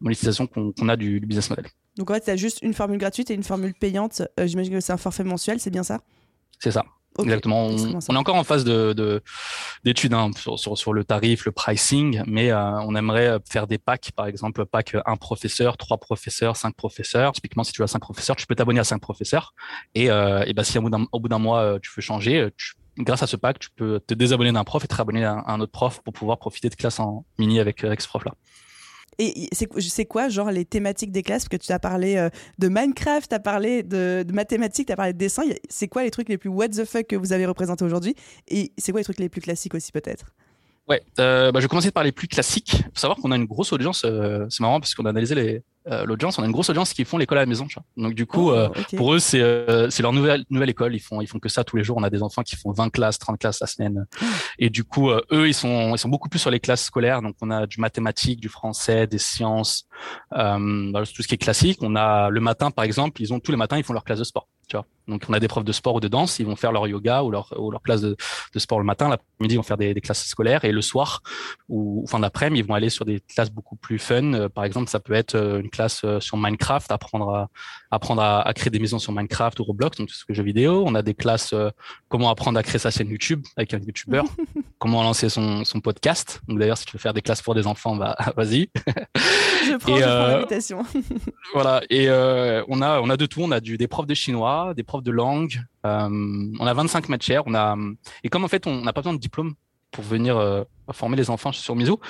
monétisation 0.00 0.46
qu'on 0.46 0.88
a 0.88 0.96
du, 0.96 1.18
business 1.20 1.48
model. 1.48 1.66
Donc 1.96 2.10
en 2.10 2.14
fait, 2.14 2.20
tu 2.20 2.30
as 2.30 2.36
juste 2.36 2.58
une 2.60 2.74
formule 2.74 2.98
gratuite 2.98 3.30
et 3.30 3.34
une 3.34 3.42
formule 3.42 3.72
payante. 3.74 4.22
J'imagine 4.44 4.74
que 4.74 4.80
c'est 4.80 4.92
un 4.92 4.98
forfait 4.98 5.24
mensuel, 5.24 5.58
c'est 5.58 5.70
bien 5.70 5.82
ça? 5.82 6.02
C'est 6.60 6.70
ça. 6.70 6.84
Exactement. 7.18 7.66
On, 7.66 8.00
est 8.00 8.16
encore 8.16 8.36
en 8.36 8.44
phase 8.44 8.64
de 8.64 9.22
d'études 9.84 10.14
hein, 10.14 10.30
sur, 10.36 10.58
sur, 10.58 10.76
sur, 10.76 10.92
le 10.92 11.04
tarif, 11.04 11.44
le 11.44 11.52
pricing, 11.52 12.22
mais 12.26 12.50
euh, 12.50 12.80
on 12.80 12.94
aimerait 12.94 13.38
faire 13.48 13.66
des 13.66 13.78
packs, 13.78 14.10
par 14.14 14.26
exemple, 14.26 14.64
pack 14.66 14.96
un 15.06 15.16
professeur, 15.16 15.76
trois 15.76 15.98
professeurs, 15.98 16.56
cinq 16.56 16.74
professeurs. 16.74 17.32
Typiquement, 17.32 17.64
si 17.64 17.72
tu 17.72 17.82
as 17.82 17.86
cinq 17.86 18.00
professeurs, 18.00 18.36
tu 18.36 18.46
peux 18.46 18.54
t'abonner 18.54 18.80
à 18.80 18.84
cinq 18.84 19.00
professeurs. 19.00 19.54
Et, 19.94 20.10
euh, 20.10 20.44
et 20.46 20.54
bah, 20.54 20.64
si 20.64 20.78
au 20.78 20.82
bout 21.20 21.28
d'un 21.28 21.38
mois, 21.38 21.60
euh, 21.60 21.78
tu 21.80 21.90
veux 21.94 22.02
changer, 22.02 22.48
grâce 22.98 23.22
à 23.22 23.26
ce 23.26 23.36
pack, 23.36 23.58
tu 23.58 23.68
peux 23.76 24.00
te 24.00 24.14
désabonner 24.14 24.52
d'un 24.52 24.64
prof 24.64 24.84
et 24.84 24.88
te 24.88 24.94
réabonner 24.94 25.24
à 25.24 25.44
un 25.46 25.60
autre 25.60 25.72
prof 25.72 26.00
pour 26.02 26.12
pouvoir 26.12 26.38
profiter 26.38 26.68
de 26.68 26.74
classes 26.74 27.00
en 27.00 27.24
mini 27.38 27.60
avec, 27.60 27.84
avec 27.84 28.00
ce 28.00 28.08
prof-là. 28.08 28.34
Et 29.18 29.48
c'est 29.52 30.04
quoi, 30.04 30.28
genre, 30.28 30.50
les 30.50 30.64
thématiques 30.64 31.10
des 31.10 31.22
classes? 31.22 31.44
Parce 31.44 31.60
que 31.60 31.66
tu 31.66 31.72
as 31.72 31.78
parlé 31.78 32.16
euh, 32.16 32.28
de 32.58 32.68
Minecraft, 32.68 33.28
tu 33.28 33.34
as 33.34 33.40
parlé 33.40 33.82
de, 33.82 34.24
mathématiques, 34.32 34.86
tu 34.86 34.92
as 34.92 34.96
parlé 34.96 35.12
de 35.12 35.18
dessin. 35.18 35.42
C'est 35.68 35.88
quoi 35.88 36.02
les 36.02 36.10
trucs 36.10 36.28
les 36.28 36.38
plus 36.38 36.50
what 36.50 36.68
the 36.68 36.84
fuck 36.84 37.06
que 37.06 37.16
vous 37.16 37.32
avez 37.32 37.46
représentés 37.46 37.84
aujourd'hui? 37.84 38.14
Et 38.48 38.72
c'est 38.76 38.92
quoi 38.92 39.00
les 39.00 39.04
trucs 39.04 39.18
les 39.18 39.28
plus 39.28 39.40
classiques 39.40 39.74
aussi, 39.74 39.90
peut-être? 39.90 40.26
Ouais, 40.88 41.02
euh, 41.18 41.50
bah, 41.50 41.60
je 41.60 41.64
vais 41.64 41.68
commencer 41.68 41.90
par 41.90 42.04
les 42.04 42.12
plus 42.12 42.28
classiques. 42.28 42.74
Il 42.78 42.84
faut 42.84 43.00
savoir 43.00 43.18
qu'on 43.18 43.32
a 43.32 43.36
une 43.36 43.46
grosse 43.46 43.72
audience. 43.72 44.02
Euh, 44.04 44.46
c'est 44.50 44.60
marrant 44.60 44.80
parce 44.80 44.94
qu'on 44.94 45.06
a 45.06 45.10
analysé 45.10 45.34
les, 45.34 45.62
euh, 45.88 46.04
l'audience, 46.04 46.38
on 46.38 46.42
a 46.42 46.46
une 46.46 46.52
grosse 46.52 46.68
audience 46.70 46.92
qui 46.92 47.04
font 47.04 47.18
l'école 47.18 47.38
à 47.38 47.42
la 47.42 47.46
maison. 47.46 47.66
Donc 47.96 48.14
du 48.14 48.26
coup, 48.26 48.50
oh, 48.50 48.54
euh, 48.54 48.68
pour 48.96 49.14
eux, 49.14 49.18
c'est 49.18 49.40
euh, 49.40 49.88
c'est 49.90 50.02
leur 50.02 50.12
nouvelle 50.12 50.44
nouvelle 50.50 50.70
école. 50.70 50.94
Ils 50.94 51.00
font 51.00 51.20
ils 51.20 51.26
font 51.26 51.38
que 51.38 51.48
ça 51.48 51.64
tous 51.64 51.76
les 51.76 51.84
jours. 51.84 51.96
On 51.96 52.02
a 52.02 52.10
des 52.10 52.22
enfants 52.22 52.42
qui 52.42 52.56
font 52.56 52.72
20 52.72 52.90
classes, 52.90 53.18
30 53.18 53.38
classes 53.38 53.60
la 53.60 53.66
semaine. 53.66 54.06
Oh. 54.20 54.24
Et 54.58 54.70
du 54.70 54.84
coup, 54.84 55.10
eux, 55.10 55.48
ils 55.48 55.54
sont 55.54 55.94
ils 55.94 55.98
sont 55.98 56.08
beaucoup 56.08 56.28
plus 56.28 56.38
sur 56.38 56.50
les 56.50 56.60
classes 56.60 56.84
scolaires. 56.84 57.22
Donc 57.22 57.36
on 57.40 57.50
a 57.50 57.66
du 57.66 57.80
mathématique, 57.80 58.40
du 58.40 58.48
français, 58.48 59.06
des 59.06 59.18
sciences, 59.18 59.86
euh, 60.34 61.04
tout 61.14 61.22
ce 61.22 61.28
qui 61.28 61.34
est 61.34 61.38
classique. 61.38 61.78
On 61.82 61.96
a 61.96 62.30
le 62.30 62.40
matin, 62.40 62.70
par 62.70 62.84
exemple, 62.84 63.22
ils 63.22 63.32
ont 63.32 63.40
tous 63.40 63.50
les 63.50 63.56
matins, 63.56 63.76
ils 63.78 63.84
font 63.84 63.92
leur 63.92 64.04
classe 64.04 64.18
de 64.18 64.24
sport. 64.24 64.48
Tu 64.68 64.76
vois. 64.76 64.84
Donc 65.06 65.22
on 65.28 65.32
a 65.32 65.38
des 65.38 65.46
profs 65.46 65.64
de 65.64 65.70
sport 65.70 65.94
ou 65.94 66.00
de 66.00 66.08
danse, 66.08 66.40
ils 66.40 66.46
vont 66.46 66.56
faire 66.56 66.72
leur 66.72 66.88
yoga 66.88 67.22
ou 67.22 67.30
leur 67.30 67.54
ou 67.56 67.70
leur 67.70 67.80
classe 67.80 68.00
de, 68.00 68.16
de 68.52 68.58
sport 68.58 68.80
le 68.80 68.84
matin. 68.84 69.08
L'après-midi, 69.08 69.54
ils 69.54 69.58
vont 69.58 69.62
faire 69.62 69.76
des, 69.76 69.94
des, 69.94 70.00
classes 70.00 70.26
scolaires 70.26 70.64
et 70.64 70.72
le 70.72 70.82
soir 70.82 71.22
ou 71.68 72.04
fin 72.08 72.18
d'après-midi, 72.18 72.60
ils 72.60 72.66
vont 72.66 72.74
aller 72.74 72.90
sur 72.90 73.04
des 73.04 73.20
classes 73.20 73.50
beaucoup 73.50 73.76
plus 73.76 74.00
fun. 74.00 74.48
par 74.48 74.64
exemple, 74.64 74.90
ça 74.90 74.98
peut 74.98 75.12
être 75.12 75.36
une 75.36 75.70
classe 75.70 76.04
sur 76.18 76.36
Minecraft 76.36 76.90
apprendre 76.90 77.30
à 77.30 77.48
apprendre 77.90 78.22
à, 78.22 78.52
créer 78.54 78.70
des 78.70 78.78
maisons 78.78 78.98
sur 78.98 79.12
Minecraft 79.12 79.60
ou 79.60 79.64
Roblox, 79.64 79.98
donc 79.98 80.08
tout 80.08 80.14
ce 80.14 80.24
que 80.24 80.34
jeux 80.34 80.42
vidéo. 80.42 80.84
On 80.86 80.94
a 80.94 81.02
des 81.02 81.14
classes 81.14 81.52
euh, 81.52 81.70
comment 82.08 82.30
apprendre 82.30 82.58
à 82.58 82.62
créer 82.62 82.78
sa 82.78 82.90
chaîne 82.90 83.10
YouTube 83.10 83.44
avec 83.56 83.74
un 83.74 83.78
YouTuber, 83.78 84.22
comment 84.78 85.02
lancer 85.02 85.28
son, 85.28 85.64
son 85.64 85.80
podcast. 85.80 86.40
Donc 86.48 86.58
d'ailleurs, 86.58 86.78
si 86.78 86.86
tu 86.86 86.96
veux 86.96 87.00
faire 87.00 87.14
des 87.14 87.22
classes 87.22 87.42
pour 87.42 87.54
des 87.54 87.66
enfants, 87.66 87.96
bah 87.96 88.16
vas-y. 88.36 88.68
Je 89.16 89.76
prends, 89.78 89.96
euh, 89.96 90.32
l'invitation. 90.32 90.84
voilà. 91.54 91.82
Et 91.90 92.08
euh, 92.08 92.62
on 92.68 92.82
a 92.82 93.00
on 93.00 93.10
a 93.10 93.16
de 93.16 93.26
tout. 93.26 93.42
On 93.42 93.50
a 93.50 93.60
du, 93.60 93.76
des 93.76 93.88
profs 93.88 94.06
de 94.06 94.14
chinois, 94.14 94.55
des 94.74 94.82
profs 94.82 95.02
de 95.02 95.10
langue. 95.10 95.62
on 95.84 96.66
a 96.66 96.74
25 96.74 97.08
matières. 97.08 97.42
On 97.46 97.54
a 97.54 97.76
et 98.22 98.28
comme 98.28 98.44
en 98.44 98.48
fait 98.48 98.66
on 98.66 98.82
n'a 98.82 98.92
pas 98.92 99.00
besoin 99.00 99.14
de 99.14 99.20
diplôme 99.20 99.54
pour 99.96 100.04
venir 100.04 100.36
euh, 100.36 100.62
former 100.92 101.16
les 101.16 101.30
enfants 101.30 101.52
sur 101.52 101.74
Mizo. 101.74 102.00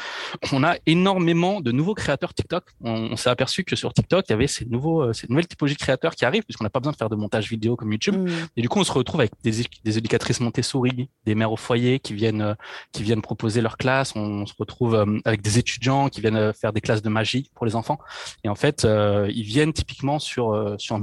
On 0.52 0.64
a 0.64 0.75
énormément 0.87 1.61
de 1.61 1.71
nouveaux 1.71 1.95
créateurs 1.95 2.35
TikTok. 2.35 2.64
On, 2.81 3.16
s'est 3.16 3.31
aperçu 3.31 3.62
que 3.62 3.76
sur 3.76 3.95
TikTok, 3.95 4.25
il 4.28 4.33
y 4.33 4.35
avait 4.35 4.49
ces 4.49 4.64
nouveaux, 4.64 5.02
euh, 5.02 5.12
ces 5.12 5.28
nouvelles 5.28 5.47
typologies 5.47 5.76
de 5.76 5.81
créateurs 5.81 6.16
qui 6.16 6.25
arrivent, 6.25 6.43
puisqu'on 6.43 6.64
n'a 6.64 6.71
pas 6.71 6.81
besoin 6.81 6.90
de 6.90 6.97
faire 6.97 7.09
de 7.09 7.14
montage 7.14 7.49
vidéo 7.49 7.76
comme 7.76 7.93
YouTube. 7.93 8.16
Mm. 8.16 8.28
Et 8.57 8.62
du 8.62 8.69
coup, 8.69 8.81
on 8.81 8.85
se 8.85 8.90
retrouve 8.90 9.21
avec 9.21 9.31
des, 9.45 9.64
des 9.85 9.99
éducatrices 9.99 10.40
Montessori, 10.40 11.09
des 11.25 11.35
mères 11.37 11.52
au 11.52 11.57
foyer 11.57 12.00
qui 12.00 12.12
viennent, 12.12 12.43
euh, 12.43 12.55
qui 12.90 13.05
viennent 13.05 13.23
proposer 13.23 13.61
leur 13.61 13.76
classe. 13.76 14.16
On, 14.16 14.45
se 14.47 14.55
retrouve 14.59 15.05
avec 15.25 15.43
des 15.43 15.59
étudiants 15.59 16.09
qui 16.09 16.21
viennent 16.21 16.52
faire 16.52 16.73
des 16.73 16.81
classes 16.81 17.02
de 17.02 17.09
magie 17.09 17.50
pour 17.55 17.66
les 17.66 17.75
enfants. 17.75 17.99
Et 18.45 18.49
en 18.49 18.55
fait, 18.55 18.85
ils 18.85 19.43
viennent 19.43 19.73
typiquement 19.73 20.19
sur 20.19 20.76
sur 20.78 20.97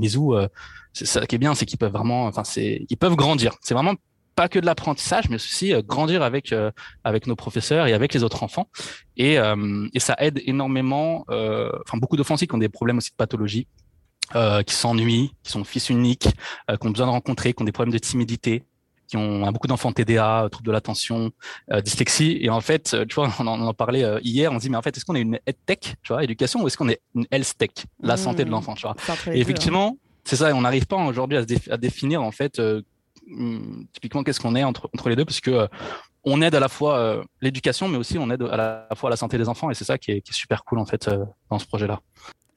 c'est 0.93 1.05
ça 1.05 1.25
qui 1.25 1.35
est 1.35 1.39
bien, 1.39 1.55
c'est 1.55 1.65
qu'ils 1.65 1.79
peuvent 1.79 1.91
vraiment, 1.91 2.25
enfin, 2.25 2.43
c'est, 2.43 2.85
ils 2.89 2.97
peuvent 2.97 3.15
grandir. 3.15 3.55
C'est 3.61 3.73
vraiment 3.73 3.95
pas 4.35 4.49
que 4.49 4.59
de 4.59 4.65
l'apprentissage, 4.65 5.29
mais 5.29 5.35
aussi 5.35 5.73
euh, 5.73 5.81
grandir 5.81 6.23
avec 6.23 6.51
euh, 6.51 6.71
avec 7.03 7.27
nos 7.27 7.35
professeurs 7.35 7.87
et 7.87 7.93
avec 7.93 8.13
les 8.13 8.23
autres 8.23 8.43
enfants. 8.43 8.69
Et, 9.17 9.37
euh, 9.37 9.87
et 9.93 9.99
ça 9.99 10.15
aide 10.19 10.41
énormément. 10.45 11.25
Enfin, 11.29 11.97
beaucoup 11.97 12.17
d'enfants 12.17 12.35
aussi 12.35 12.47
qui 12.47 12.55
ont 12.55 12.59
des 12.59 12.69
problèmes 12.69 12.97
aussi 12.97 13.11
de 13.11 13.15
pathologie, 13.15 13.67
qui 14.31 14.73
s'ennuient, 14.73 15.31
qui 15.43 15.51
sont 15.51 15.63
fils 15.63 15.89
uniques, 15.89 16.27
qui 16.67 16.87
ont 16.87 16.91
besoin 16.91 17.07
de 17.07 17.11
rencontrer, 17.11 17.53
qui 17.53 17.61
ont 17.61 17.65
des 17.65 17.71
problèmes 17.71 17.93
de 17.93 17.99
timidité, 17.99 18.63
qui 19.07 19.17
ont 19.17 19.51
beaucoup 19.51 19.67
d'enfants 19.67 19.91
TDA, 19.91 20.47
troubles 20.51 20.65
de 20.65 20.71
l'attention, 20.71 21.31
dyslexie. 21.83 22.39
Et 22.41 22.49
en 22.49 22.61
fait, 22.61 22.95
tu 23.07 23.15
vois, 23.15 23.31
on 23.39 23.47
en, 23.47 23.73
parlait 23.73 24.03
hier. 24.23 24.51
On 24.51 24.55
se 24.55 24.63
dit, 24.63 24.69
mais 24.69 24.77
en 24.77 24.81
fait, 24.81 24.97
est-ce 24.97 25.05
qu'on 25.05 25.15
est 25.15 25.21
une 25.21 25.39
tech, 25.65 25.79
tu 26.01 26.13
vois, 26.13 26.23
éducation, 26.23 26.63
ou 26.63 26.67
est-ce 26.67 26.77
qu'on 26.77 26.89
est 26.89 27.01
une 27.13 27.27
health 27.31 27.53
tech, 27.57 27.71
la 28.01 28.17
santé 28.17 28.43
de 28.43 28.49
mmh. 28.49 28.51
l'enfant, 28.51 28.73
tu 28.73 28.87
vois? 28.87 28.95
Et 29.31 29.39
effectivement, 29.39 29.97
c'est 30.23 30.37
ça. 30.37 30.55
On 30.55 30.61
n'arrive 30.61 30.87
pas 30.87 30.97
aujourd'hui 30.97 31.37
à, 31.37 31.43
à, 31.69 31.77
définir 31.77 32.23
en 32.23 32.31
fait 32.31 32.59
typiquement 33.93 34.23
qu'est-ce 34.23 34.39
qu'on 34.39 34.55
est 34.55 34.63
entre, 34.63 34.89
les 35.09 35.15
deux? 35.15 35.25
Parce 35.25 35.41
que 35.41 35.51
euh, 35.51 35.67
on 36.23 36.41
aide 36.41 36.55
à 36.55 36.59
la 36.59 36.69
fois 36.69 36.97
euh, 36.97 37.23
l'éducation 37.41 37.87
mais 37.87 37.97
aussi 37.97 38.17
on 38.17 38.29
aide 38.29 38.41
à 38.43 38.57
la, 38.57 38.87
fois 38.95 39.09
la 39.09 39.15
santé 39.15 39.37
des 39.37 39.49
enfants 39.49 39.69
et 39.69 39.73
c'est 39.73 39.83
ça 39.83 39.97
qui 39.97 40.11
est, 40.11 40.31
super 40.31 40.63
cool 40.63 40.79
en 40.79 40.85
fait 40.85 41.07
euh, 41.07 41.25
dans 41.49 41.59
ce 41.59 41.65
projet 41.65 41.87
là 41.87 41.99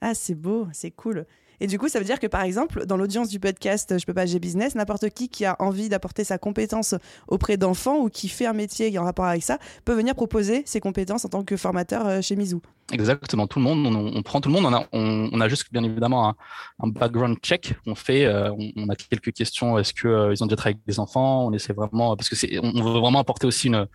ah 0.01 0.13
c'est 0.13 0.35
beau 0.35 0.67
c'est 0.71 0.91
cool 0.91 1.25
Et 1.59 1.67
du 1.67 1.79
coup, 1.79 1.87
ça 1.89 1.99
veut 1.99 2.05
dire 2.05 2.19
que 2.19 2.27
par 2.27 2.41
exemple, 2.41 2.85
dans 2.85 2.97
l'audience 2.97 3.29
du 3.29 3.39
podcast 3.39 3.95
Je 3.97 4.05
peux 4.05 4.13
pas, 4.13 4.25
j'ai 4.25 4.39
business, 4.39 4.75
n'importe 4.75 5.09
qui 5.09 5.29
qui 5.29 5.45
a 5.45 5.55
envie 5.59 5.89
d'apporter 5.89 6.23
sa 6.23 6.37
compétence 6.37 6.95
auprès 7.27 7.57
d'enfants 7.57 7.97
ou 7.97 8.09
qui 8.09 8.29
fait 8.29 8.45
un 8.45 8.53
métier 8.53 8.97
en 8.97 9.03
rapport 9.03 9.25
avec 9.25 9.43
ça 9.43 9.57
peut 9.85 9.93
venir 9.93 10.15
proposer 10.15 10.63
ses 10.65 10.79
compétences 10.79 11.25
en 11.25 11.29
tant 11.29 11.43
que 11.43 11.57
formateur 11.57 12.07
euh, 12.07 12.21
chez 12.21 12.35
Mizou. 12.35 12.61
Exactement, 12.93 13.47
tout 13.47 13.59
le 13.59 13.65
monde, 13.65 13.85
on, 13.85 14.23
prend 14.23 14.39
tout 14.39 14.47
le 14.47 14.53
monde. 14.53 14.65
On 14.65 14.73
a, 14.73 14.87
on, 14.93 15.41
a 15.41 15.49
juste 15.49 15.67
bien 15.73 15.83
évidemment 15.83 16.35
un, 16.79 16.87
background 16.87 17.37
check 17.41 17.73
qu'on 17.83 17.95
fait. 17.95 18.25
Euh, 18.25 18.51
on, 18.77 18.87
a 18.87 18.95
quelques 18.95 19.33
questions. 19.33 19.77
Est-ce 19.77 19.93
que 19.93 20.07
euh, 20.07 20.33
ils 20.33 20.41
ont 20.41 20.47
déjà 20.47 20.55
travaillé 20.55 20.75
avec 20.75 20.87
des 20.87 20.99
enfants? 20.99 21.47
On 21.47 21.51
essaie 21.51 21.73
vraiment 21.73 22.15
parce 22.15 22.29
que 22.29 22.59
on 22.61 22.81
veut 22.81 22.99
vraiment 22.99 23.19
apporter 23.19 23.45
aussi 23.45 23.67
une, 23.67 23.87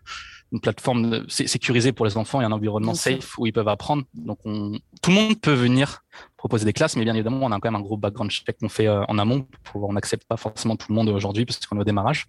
une 0.52 0.60
plateforme 0.60 1.24
sécurisée 1.28 1.92
pour 1.92 2.04
les 2.04 2.16
enfants 2.18 2.40
et 2.42 2.44
un 2.44 2.52
environnement 2.52 2.94
safe 2.94 3.38
où 3.38 3.46
ils 3.46 3.52
peuvent 3.52 3.68
apprendre. 3.68 4.04
Donc, 4.14 4.38
on, 4.44 4.72
tout 5.00 5.10
le 5.10 5.16
monde 5.16 5.40
peut 5.40 5.54
venir 5.54 6.04
proposer 6.36 6.66
des 6.66 6.74
classes, 6.74 6.96
mais 6.96 7.04
bien 7.04 7.14
évidemment, 7.14 7.40
on 7.42 7.52
a 7.52 7.58
quand 7.58 7.70
même 7.70 7.80
un 7.80 7.84
gros 7.84 7.96
background 7.96 8.30
check 8.30 8.58
qu'on 8.58 8.68
fait 8.68 8.86
euh, 8.86 9.02
en 9.08 9.18
amont. 9.18 9.46
Pour, 9.64 9.88
on 9.88 9.94
n'accepte 9.94 10.26
pas 10.28 10.36
forcément 10.36 10.76
tout 10.76 10.86
le 10.90 10.94
monde 10.94 11.08
aujourd'hui 11.08 11.46
parce 11.46 11.64
qu'on 11.64 11.78
est 11.78 11.80
au 11.80 11.84
démarrage. 11.84 12.26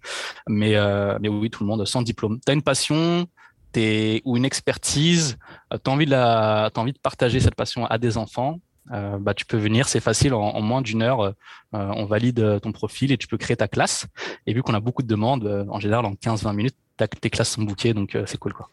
Mais, 0.48 0.74
euh, 0.74 1.18
mais 1.20 1.28
oui, 1.28 1.50
tout 1.50 1.62
le 1.64 1.68
monde 1.68 1.84
sans 1.84 2.00
diplôme. 2.00 2.40
Tu 2.44 2.50
as 2.50 2.54
une 2.54 2.62
passion 2.62 3.26
es, 3.74 4.22
ou 4.24 4.36
une 4.36 4.44
expertise, 4.44 5.36
euh, 5.72 5.78
tu 5.82 5.90
as, 5.90 5.92
envie 5.92 6.06
de 6.06 6.14
as 6.14 6.70
envie 6.76 6.92
de 6.92 6.98
partager 6.98 7.40
cette 7.40 7.56
passion 7.56 7.84
à 7.86 7.98
des 7.98 8.16
enfants. 8.16 8.60
bah, 8.90 9.34
tu 9.34 9.44
peux 9.46 9.56
venir, 9.56 9.88
c'est 9.88 10.00
facile, 10.00 10.32
en, 10.34 10.60
moins 10.60 10.82
d'une 10.82 11.02
heure, 11.02 11.34
on 11.72 12.04
valide 12.04 12.60
ton 12.60 12.70
profil 12.70 13.12
et 13.12 13.16
tu 13.16 13.26
peux 13.26 13.38
créer 13.38 13.56
ta 13.56 13.66
classe. 13.66 14.06
Et 14.46 14.52
vu 14.54 14.62
qu'on 14.62 14.74
a 14.74 14.80
beaucoup 14.80 15.02
de 15.02 15.08
demandes, 15.08 15.66
en 15.68 15.80
général, 15.80 16.04
en 16.04 16.12
15-20 16.12 16.54
minutes, 16.54 16.76
tes 16.96 17.30
classes 17.30 17.50
sont 17.50 17.62
bouquées, 17.62 17.94
donc 17.94 18.16
c'est 18.26 18.38
cool. 18.38 18.52
quoi. 18.52 18.70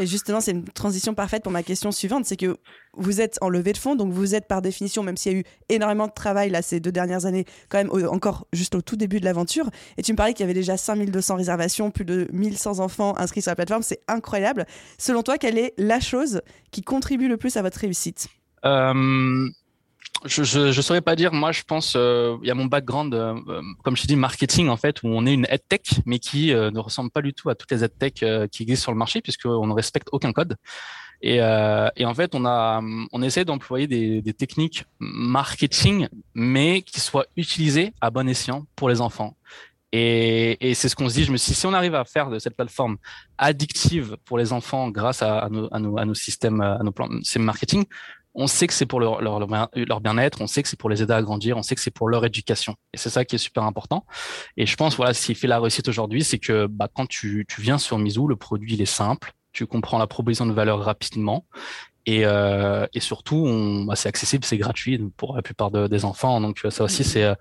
Et 0.00 0.06
justement, 0.06 0.40
c'est 0.40 0.52
une 0.52 0.64
transition 0.64 1.12
parfaite 1.12 1.42
pour 1.42 1.52
ma 1.52 1.62
question 1.62 1.92
suivante, 1.92 2.24
c'est 2.24 2.38
que 2.38 2.56
vous 2.94 3.20
êtes 3.20 3.36
en 3.42 3.50
levée 3.50 3.74
de 3.74 3.78
fonds, 3.78 3.96
donc 3.96 4.12
vous 4.12 4.34
êtes 4.34 4.48
par 4.48 4.62
définition, 4.62 5.02
même 5.02 5.18
s'il 5.18 5.32
y 5.32 5.34
a 5.34 5.38
eu 5.38 5.44
énormément 5.68 6.06
de 6.06 6.12
travail 6.12 6.48
là 6.48 6.62
ces 6.62 6.80
deux 6.80 6.90
dernières 6.90 7.26
années, 7.26 7.44
quand 7.68 7.76
même 7.76 7.90
encore 8.08 8.46
juste 8.54 8.74
au 8.74 8.80
tout 8.80 8.96
début 8.96 9.20
de 9.20 9.26
l'aventure. 9.26 9.68
Et 9.98 10.02
tu 10.02 10.12
me 10.12 10.16
parlais 10.16 10.32
qu'il 10.32 10.44
y 10.44 10.44
avait 10.44 10.54
déjà 10.54 10.78
5200 10.78 11.36
réservations, 11.36 11.90
plus 11.90 12.06
de 12.06 12.28
1100 12.32 12.78
enfants 12.78 13.14
inscrits 13.18 13.42
sur 13.42 13.50
la 13.50 13.56
plateforme, 13.56 13.82
c'est 13.82 14.00
incroyable. 14.08 14.64
Selon 14.96 15.22
toi, 15.22 15.36
quelle 15.36 15.58
est 15.58 15.74
la 15.76 16.00
chose 16.00 16.40
qui 16.70 16.80
contribue 16.80 17.28
le 17.28 17.36
plus 17.36 17.58
à 17.58 17.62
votre 17.62 17.78
réussite? 17.78 18.28
Euh, 18.64 19.48
je, 20.24 20.66
ne 20.66 20.72
saurais 20.72 21.00
pas 21.00 21.16
dire. 21.16 21.32
Moi, 21.32 21.52
je 21.52 21.62
pense, 21.62 21.94
euh, 21.96 22.36
il 22.42 22.48
y 22.48 22.50
a 22.50 22.54
mon 22.54 22.66
background, 22.66 23.14
euh, 23.14 23.34
euh, 23.48 23.62
comme 23.82 23.96
je 23.96 24.02
te 24.02 24.06
dis, 24.06 24.16
marketing 24.16 24.68
en 24.68 24.76
fait, 24.76 25.02
où 25.02 25.08
on 25.08 25.26
est 25.26 25.34
une 25.34 25.46
tech, 25.68 26.00
mais 26.04 26.18
qui 26.18 26.52
ne 26.52 26.78
ressemble 26.78 27.10
pas 27.10 27.22
du 27.22 27.32
tout 27.32 27.48
à 27.48 27.54
toutes 27.54 27.70
les 27.70 27.88
tech 27.88 28.12
qui 28.50 28.62
existent 28.62 28.84
sur 28.84 28.92
le 28.92 28.98
marché, 28.98 29.20
puisqu'on 29.22 29.66
ne 29.66 29.72
respecte 29.72 30.08
aucun 30.12 30.32
code. 30.32 30.56
Et, 31.22 31.36
et, 31.36 32.04
en 32.04 32.14
fait, 32.14 32.34
on 32.34 32.46
a, 32.46 32.80
on 33.12 33.22
essaie 33.22 33.44
d'employer 33.44 33.86
des, 33.86 34.22
des, 34.22 34.32
techniques 34.32 34.84
marketing, 35.00 36.08
mais 36.34 36.82
qui 36.82 37.00
soient 37.00 37.26
utilisées 37.36 37.92
à 38.00 38.10
bon 38.10 38.28
escient 38.28 38.66
pour 38.74 38.88
les 38.88 39.00
enfants. 39.00 39.36
Et, 39.92 40.70
et 40.70 40.74
c'est 40.74 40.88
ce 40.88 40.96
qu'on 40.96 41.08
se 41.08 41.14
dit. 41.14 41.24
Je 41.24 41.32
me 41.32 41.36
suis 41.36 41.52
dit, 41.52 41.58
si 41.58 41.66
on 41.66 41.74
arrive 41.74 41.94
à 41.94 42.04
faire 42.04 42.30
de 42.30 42.38
cette 42.38 42.56
plateforme 42.56 42.96
addictive 43.36 44.16
pour 44.24 44.38
les 44.38 44.52
enfants 44.52 44.88
grâce 44.88 45.22
à, 45.22 45.48
nos, 45.50 45.68
à, 45.74 45.78
nos, 45.78 45.98
à 45.98 46.04
nos, 46.04 46.14
systèmes, 46.14 46.60
à 46.60 46.78
nos 46.82 46.92
plans, 46.92 47.08
c'est 47.22 47.38
marketing, 47.38 47.84
on 48.34 48.46
sait 48.46 48.66
que 48.66 48.72
c'est 48.72 48.86
pour 48.86 49.00
leur, 49.00 49.20
leur, 49.20 49.40
leur 49.74 50.00
bien-être, 50.00 50.40
on 50.40 50.46
sait 50.46 50.62
que 50.62 50.68
c'est 50.68 50.78
pour 50.78 50.90
les 50.90 51.02
aider 51.02 51.12
à 51.12 51.22
grandir, 51.22 51.56
on 51.56 51.62
sait 51.62 51.74
que 51.74 51.80
c'est 51.80 51.90
pour 51.90 52.08
leur 52.08 52.24
éducation. 52.24 52.76
Et 52.92 52.96
c'est 52.96 53.10
ça 53.10 53.24
qui 53.24 53.34
est 53.34 53.38
super 53.38 53.64
important. 53.64 54.06
Et 54.56 54.66
je 54.66 54.76
pense, 54.76 54.96
voilà, 54.96 55.14
ce 55.14 55.26
qui 55.26 55.34
fait 55.34 55.48
la 55.48 55.58
réussite 55.58 55.88
aujourd'hui, 55.88 56.22
c'est 56.22 56.38
que 56.38 56.66
bah, 56.66 56.88
quand 56.92 57.06
tu, 57.06 57.44
tu 57.48 57.60
viens 57.60 57.78
sur 57.78 57.98
Mizou, 57.98 58.28
le 58.28 58.36
produit, 58.36 58.74
il 58.74 58.82
est 58.82 58.86
simple, 58.86 59.32
tu 59.52 59.66
comprends 59.66 59.98
la 59.98 60.06
proposition 60.06 60.46
de 60.46 60.52
valeur 60.52 60.80
rapidement 60.80 61.46
et, 62.10 62.22
euh, 62.24 62.88
et 62.92 62.98
surtout, 62.98 63.84
bah, 63.86 63.94
c'est 63.94 64.08
accessible, 64.08 64.44
c'est 64.44 64.58
gratuit 64.58 64.98
pour 65.16 65.36
la 65.36 65.42
plupart 65.42 65.70
de, 65.70 65.86
des 65.86 66.04
enfants. 66.04 66.40
Donc 66.40 66.60
ça 66.68 66.82
aussi, 66.82 67.04
c'est 67.04 67.22
euh, 67.22 67.36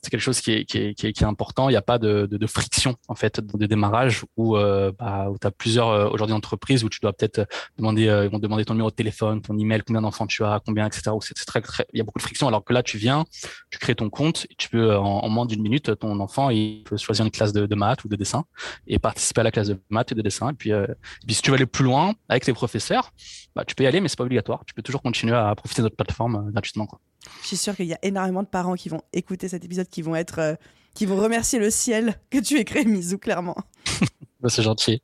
c'est 0.00 0.10
quelque 0.10 0.20
chose 0.20 0.40
qui 0.40 0.52
est, 0.52 0.64
qui 0.64 0.78
est, 0.78 0.94
qui 0.94 1.06
est, 1.06 1.24
important. 1.24 1.68
Il 1.68 1.72
n'y 1.72 1.76
a 1.76 1.82
pas 1.82 1.98
de, 1.98 2.26
de, 2.30 2.36
de, 2.36 2.46
friction 2.46 2.94
en 3.08 3.16
fait 3.16 3.40
de 3.40 3.66
démarrage 3.66 4.24
où, 4.36 4.56
euh, 4.56 4.92
bah, 4.96 5.28
où 5.28 5.38
tu 5.38 5.46
as 5.46 5.50
plusieurs 5.50 5.88
euh, 5.88 6.08
aujourd'hui 6.08 6.34
entreprises 6.34 6.84
où 6.84 6.88
tu 6.88 7.00
dois 7.02 7.12
peut-être 7.12 7.48
demander, 7.78 8.02
ils 8.02 8.30
vont 8.30 8.38
demander 8.38 8.64
ton 8.64 8.74
numéro 8.74 8.90
de 8.90 8.94
téléphone, 8.94 9.42
ton 9.42 9.58
email, 9.58 9.82
combien 9.84 10.02
d'enfants 10.02 10.28
tu 10.28 10.44
as, 10.44 10.60
combien, 10.64 10.86
etc. 10.86 11.10
Où 11.12 11.20
c'est 11.20 11.34
très, 11.34 11.60
très, 11.60 11.84
il 11.92 11.98
y 11.98 12.00
a 12.00 12.04
beaucoup 12.04 12.20
de 12.20 12.22
friction. 12.22 12.46
Alors 12.46 12.64
que 12.64 12.72
là, 12.72 12.84
tu 12.84 12.98
viens, 12.98 13.24
tu 13.70 13.78
crées 13.80 13.96
ton 13.96 14.08
compte, 14.08 14.46
et 14.50 14.54
tu 14.56 14.68
peux 14.68 14.96
en, 14.96 15.24
en 15.24 15.28
moins 15.28 15.46
d'une 15.46 15.62
minute, 15.62 15.98
ton 15.98 16.20
enfant 16.20 16.50
il 16.50 16.84
peut 16.84 16.96
choisir 16.96 17.24
une 17.24 17.32
classe 17.32 17.52
de, 17.52 17.66
de 17.66 17.74
maths 17.74 18.04
ou 18.04 18.08
de 18.08 18.14
dessin 18.14 18.44
et 18.86 19.00
participer 19.00 19.40
à 19.40 19.44
la 19.44 19.50
classe 19.50 19.68
de 19.68 19.80
maths 19.90 20.12
et 20.12 20.14
de 20.14 20.22
dessin. 20.22 20.50
Et 20.50 20.54
puis, 20.54 20.70
et 20.70 20.86
puis 21.26 21.34
si 21.34 21.42
tu 21.42 21.50
veux 21.50 21.56
aller 21.56 21.66
plus 21.66 21.84
loin 21.84 22.14
avec 22.28 22.44
tes 22.44 22.52
professeurs, 22.52 23.12
bah, 23.54 23.64
tu 23.66 23.74
peux 23.74 23.84
y 23.84 23.86
aller, 23.86 24.00
mais 24.00 24.08
c'est 24.12 24.18
pas 24.18 24.24
obligatoire. 24.24 24.64
Tu 24.66 24.74
peux 24.74 24.82
toujours 24.82 25.02
continuer 25.02 25.34
à 25.34 25.54
profiter 25.54 25.82
de 25.82 25.86
notre 25.86 25.96
plateforme 25.96 26.36
euh, 26.36 26.50
gratuitement. 26.50 26.86
Quoi. 26.86 27.00
Je 27.42 27.48
suis 27.48 27.56
sûre 27.56 27.76
qu'il 27.76 27.86
y 27.86 27.94
a 27.94 27.98
énormément 28.02 28.42
de 28.42 28.48
parents 28.48 28.74
qui 28.74 28.88
vont 28.88 29.02
écouter 29.12 29.48
cet 29.48 29.64
épisode, 29.64 29.88
qui 29.88 30.02
vont 30.02 30.16
être, 30.16 30.38
euh, 30.38 30.54
qui 30.94 31.06
vont 31.06 31.16
remercier 31.16 31.58
le 31.58 31.70
ciel 31.70 32.16
que 32.30 32.38
tu 32.38 32.58
aies 32.58 32.64
créé 32.64 32.84
Mizou, 32.84 33.18
clairement. 33.18 33.56
Bah, 34.40 34.48
c'est 34.48 34.62
gentil. 34.62 35.00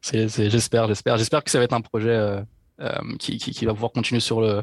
C'est, 0.00 0.28
j'espère, 0.28 0.86
j'espère, 0.86 1.16
j'espère 1.16 1.42
que 1.42 1.50
ça 1.50 1.58
va 1.58 1.64
être 1.64 1.72
un 1.72 1.80
projet 1.80 2.10
euh, 2.10 2.40
euh, 2.80 2.92
qui, 3.18 3.38
qui, 3.38 3.50
qui, 3.50 3.64
va 3.66 3.74
pouvoir 3.74 3.90
continuer 3.90 4.20
sur 4.20 4.40
le 4.40 4.62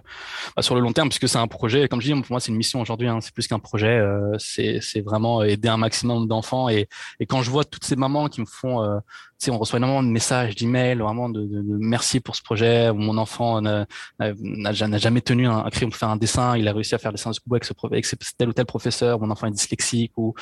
bah, 0.55 0.61
sur 0.61 0.73
le 0.73 0.79
long 0.79 0.93
terme 0.93 1.09
puisque 1.09 1.27
c'est 1.27 1.37
un 1.37 1.49
projet 1.49 1.89
comme 1.89 1.99
je 1.99 2.13
dis 2.13 2.21
pour 2.21 2.31
moi 2.31 2.39
c'est 2.39 2.53
une 2.53 2.57
mission 2.57 2.79
aujourd'hui 2.79 3.09
hein, 3.09 3.19
c'est 3.19 3.33
plus 3.33 3.45
qu'un 3.45 3.59
projet 3.59 4.01
c'est 4.37 5.01
vraiment 5.03 5.43
aider 5.43 5.67
un 5.67 5.75
maximum 5.75 6.29
d'enfants 6.29 6.69
et 6.69 6.87
et 7.19 7.25
quand 7.25 7.41
je 7.41 7.51
vois 7.51 7.65
toutes 7.65 7.83
ces 7.83 7.97
mamans 7.97 8.29
qui 8.29 8.39
me 8.39 8.45
font 8.45 9.01
sais 9.37 9.51
on 9.51 9.57
reçoit 9.57 9.77
énormément 9.77 10.03
de 10.03 10.09
messages 10.09 10.55
d'emails 10.55 10.97
vraiment 10.97 11.29
de, 11.29 11.41
de, 11.41 11.61
de, 11.61 11.77
merci 11.79 12.19
pour 12.19 12.35
ce 12.35 12.41
projet 12.41 12.91
mon 12.93 13.17
enfant 13.17 13.61
n'a 13.61 14.71
jamais 14.71 15.21
tenu 15.21 15.47
un, 15.47 15.57
un 15.57 15.69
crayon 15.69 15.89
pour 15.89 15.97
faire 15.97 16.09
un 16.09 16.17
dessin 16.17 16.57
il 16.57 16.67
a 16.67 16.73
réussi 16.73 16.95
à 16.95 16.97
faire 16.97 17.11
le 17.11 17.17
dessin 17.17 17.31
de 17.31 17.37
avec 17.51 17.65
ce 17.65 17.73
avec 17.83 18.05
tel 18.37 18.49
ou 18.49 18.53
tel 18.53 18.65
professeur 18.65 19.19
mon 19.19 19.29
enfant 19.29 19.47
est 19.47 19.51
dyslexique 19.51 20.13
ou 20.17 20.33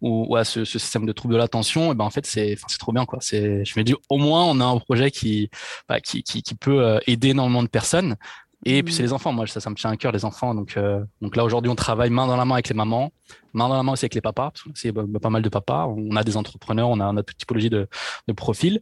ou, 0.00 0.26
ou 0.28 0.36
à 0.36 0.44
ce, 0.44 0.64
système 0.64 1.06
de 1.06 1.12
trouble 1.12 1.34
de 1.34 1.38
l'attention 1.38 1.92
et 1.92 1.94
ben 1.94 2.04
en 2.04 2.10
fait 2.10 2.26
c'est 2.26 2.56
trop 2.78 2.92
bien 2.92 3.04
quoi 3.04 3.18
je 3.22 3.78
me 3.78 3.82
dis 3.82 3.94
au 4.08 4.18
moins 4.18 4.44
on 4.44 4.60
a 4.60 4.64
un 4.64 4.78
projet 4.78 5.10
qui 5.10 5.50
bah, 5.88 6.00
qui, 6.00 6.22
peut 6.60 7.00
aider 7.06 7.28
d'énormément 7.28 7.62
de 7.62 7.68
personnes. 7.68 8.16
Et 8.64 8.82
puis 8.82 8.94
c'est 8.94 9.02
mm. 9.02 9.06
les 9.06 9.12
enfants, 9.12 9.32
moi 9.32 9.46
ça, 9.46 9.60
ça 9.60 9.70
me 9.70 9.74
tient 9.74 9.90
à 9.90 9.96
cœur 9.96 10.12
les 10.12 10.24
enfants. 10.24 10.54
Donc, 10.54 10.76
euh, 10.76 11.04
donc 11.20 11.36
là 11.36 11.44
aujourd'hui 11.44 11.70
on 11.70 11.74
travaille 11.74 12.10
main 12.10 12.26
dans 12.26 12.36
la 12.36 12.44
main 12.44 12.54
avec 12.54 12.68
les 12.68 12.74
mamans, 12.74 13.12
main 13.52 13.68
dans 13.68 13.76
la 13.76 13.82
main 13.82 13.92
aussi 13.92 14.04
avec 14.04 14.14
les 14.14 14.20
papas. 14.20 14.52
C'est 14.74 14.92
bah, 14.92 15.04
pas 15.20 15.30
mal 15.30 15.42
de 15.42 15.48
papas. 15.48 15.86
On 15.86 16.16
a 16.16 16.24
des 16.24 16.36
entrepreneurs, 16.36 16.88
on 16.88 17.00
a, 17.00 17.22
toute 17.22 17.36
typologie 17.36 17.70
de, 17.70 17.88
de 18.28 18.32
profils. 18.32 18.80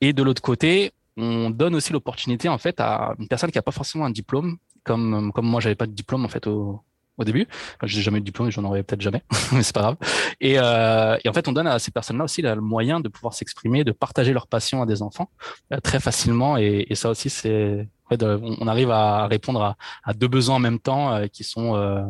Et 0.00 0.12
de 0.12 0.22
l'autre 0.22 0.42
côté, 0.42 0.92
on 1.16 1.50
donne 1.50 1.74
aussi 1.74 1.92
l'opportunité 1.92 2.48
en 2.48 2.58
fait 2.58 2.80
à 2.80 3.14
une 3.18 3.28
personne 3.28 3.50
qui 3.50 3.58
a 3.58 3.62
pas 3.62 3.72
forcément 3.72 4.04
un 4.04 4.10
diplôme, 4.10 4.56
comme 4.84 5.32
comme 5.32 5.46
moi 5.46 5.60
j'avais 5.60 5.74
pas 5.74 5.86
de 5.86 5.92
diplôme 5.92 6.24
en 6.24 6.28
fait 6.28 6.46
au, 6.46 6.80
au 7.18 7.24
début. 7.24 7.46
J'ai 7.82 8.00
jamais 8.00 8.18
eu 8.18 8.20
de 8.20 8.26
diplôme 8.26 8.48
et 8.48 8.50
j'en 8.50 8.64
aurais 8.64 8.82
peut-être 8.82 9.00
jamais, 9.00 9.22
mais 9.52 9.62
c'est 9.62 9.74
pas 9.74 9.82
grave. 9.82 9.96
Et, 10.40 10.54
euh, 10.58 11.18
et, 11.24 11.28
en 11.28 11.32
fait, 11.32 11.48
on 11.48 11.52
donne 11.52 11.66
à 11.66 11.78
ces 11.78 11.90
personnes-là 11.90 12.24
aussi 12.24 12.42
le 12.42 12.60
moyen 12.60 13.00
de 13.00 13.08
pouvoir 13.08 13.34
s'exprimer, 13.34 13.84
de 13.84 13.92
partager 13.92 14.32
leur 14.32 14.46
passion 14.46 14.80
à 14.80 14.86
des 14.86 15.02
enfants 15.02 15.28
euh, 15.72 15.80
très 15.80 16.00
facilement. 16.00 16.56
Et, 16.56 16.86
et 16.88 16.94
ça 16.94 17.10
aussi, 17.10 17.28
c'est 17.28 17.88
on 18.10 18.66
arrive 18.66 18.90
à 18.90 19.26
répondre 19.26 19.62
à, 19.62 19.76
à 20.04 20.14
deux 20.14 20.28
besoins 20.28 20.56
en 20.56 20.60
même 20.60 20.78
temps 20.78 21.14
euh, 21.14 21.26
qui 21.26 21.44
sont 21.44 21.76
euh, 21.76 22.02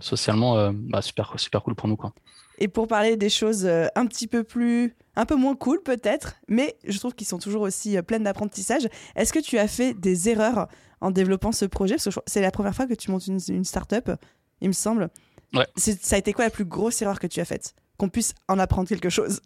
socialement 0.00 0.56
euh, 0.56 0.70
bah, 0.72 1.02
super 1.02 1.34
super 1.36 1.62
cool 1.62 1.74
pour 1.74 1.88
nous 1.88 1.96
quoi. 1.96 2.12
Et 2.60 2.66
pour 2.66 2.88
parler 2.88 3.16
des 3.16 3.28
choses 3.30 3.66
un 3.66 4.06
petit 4.06 4.26
peu 4.26 4.42
plus, 4.42 4.96
un 5.14 5.26
peu 5.26 5.36
moins 5.36 5.54
cool 5.54 5.80
peut-être, 5.80 6.34
mais 6.48 6.76
je 6.84 6.98
trouve 6.98 7.14
qu'ils 7.14 7.28
sont 7.28 7.38
toujours 7.38 7.62
aussi 7.62 8.02
pleines 8.02 8.24
d'apprentissage. 8.24 8.88
Est-ce 9.14 9.32
que 9.32 9.38
tu 9.38 9.58
as 9.58 9.68
fait 9.68 9.94
des 9.94 10.28
erreurs 10.28 10.66
en 11.00 11.12
développant 11.12 11.52
ce 11.52 11.66
projet? 11.66 11.94
Parce 11.94 12.12
que 12.12 12.20
c'est 12.26 12.40
la 12.40 12.50
première 12.50 12.74
fois 12.74 12.88
que 12.88 12.94
tu 12.94 13.12
montes 13.12 13.28
une, 13.28 13.38
une 13.48 13.62
start-up 13.62 14.10
il 14.60 14.68
me 14.68 14.72
semble. 14.72 15.08
Ouais. 15.54 15.66
Ça 15.76 16.16
a 16.16 16.18
été 16.18 16.32
quoi 16.32 16.44
la 16.44 16.50
plus 16.50 16.64
grosse 16.64 17.00
erreur 17.02 17.18
que 17.18 17.26
tu 17.26 17.40
as 17.40 17.44
faite? 17.44 17.74
Qu'on 17.96 18.08
puisse 18.08 18.34
en 18.48 18.58
apprendre 18.58 18.88
quelque 18.88 19.08
chose 19.08 19.40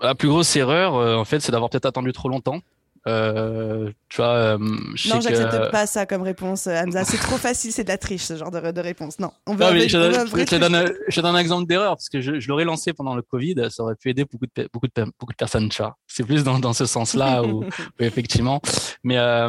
La 0.00 0.14
plus 0.14 0.28
grosse 0.28 0.54
erreur, 0.56 0.94
euh, 0.94 1.16
en 1.16 1.24
fait, 1.24 1.40
c'est 1.40 1.52
d'avoir 1.52 1.70
peut-être 1.70 1.86
attendu 1.86 2.12
trop 2.12 2.28
longtemps. 2.28 2.60
Euh, 3.06 3.90
tu 4.08 4.16
vois, 4.16 4.34
euh, 4.34 4.58
non, 4.58 5.20
j'accepte 5.20 5.70
pas 5.70 5.86
ça 5.86 6.06
comme 6.06 6.22
réponse, 6.22 6.66
Hamza. 6.66 7.04
C'est 7.04 7.18
trop 7.18 7.36
facile, 7.36 7.72
c'est 7.72 7.84
de 7.84 7.88
la 7.88 7.98
triche, 7.98 8.22
ce 8.22 8.36
genre 8.36 8.50
de, 8.50 8.72
de 8.72 8.80
réponse. 8.80 9.18
Non, 9.18 9.30
on 9.46 9.54
veut, 9.54 9.64
je, 9.86 10.44
te 10.44 10.56
donne, 10.56 10.92
je 11.08 11.20
donne 11.20 11.36
un 11.36 11.38
exemple 11.38 11.66
d'erreur 11.66 11.96
parce 11.96 12.08
que 12.08 12.20
je, 12.20 12.40
je 12.40 12.48
l'aurais 12.48 12.64
lancé 12.64 12.92
pendant 12.92 13.14
le 13.14 13.22
Covid, 13.22 13.68
ça 13.70 13.82
aurait 13.82 13.94
pu 13.94 14.10
aider 14.10 14.24
beaucoup 14.24 14.46
de, 14.46 14.68
beaucoup 14.72 14.86
de, 14.86 15.04
beaucoup 15.20 15.32
de 15.32 15.36
personnes, 15.36 15.68
tu 15.68 15.82
vois. 15.82 15.96
C'est 16.06 16.24
plus 16.24 16.42
dans, 16.42 16.58
dans 16.58 16.72
ce 16.72 16.86
sens-là 16.86 17.42
où, 17.42 17.64
effectivement. 18.00 18.60
Mais 19.04 19.18
euh, 19.18 19.48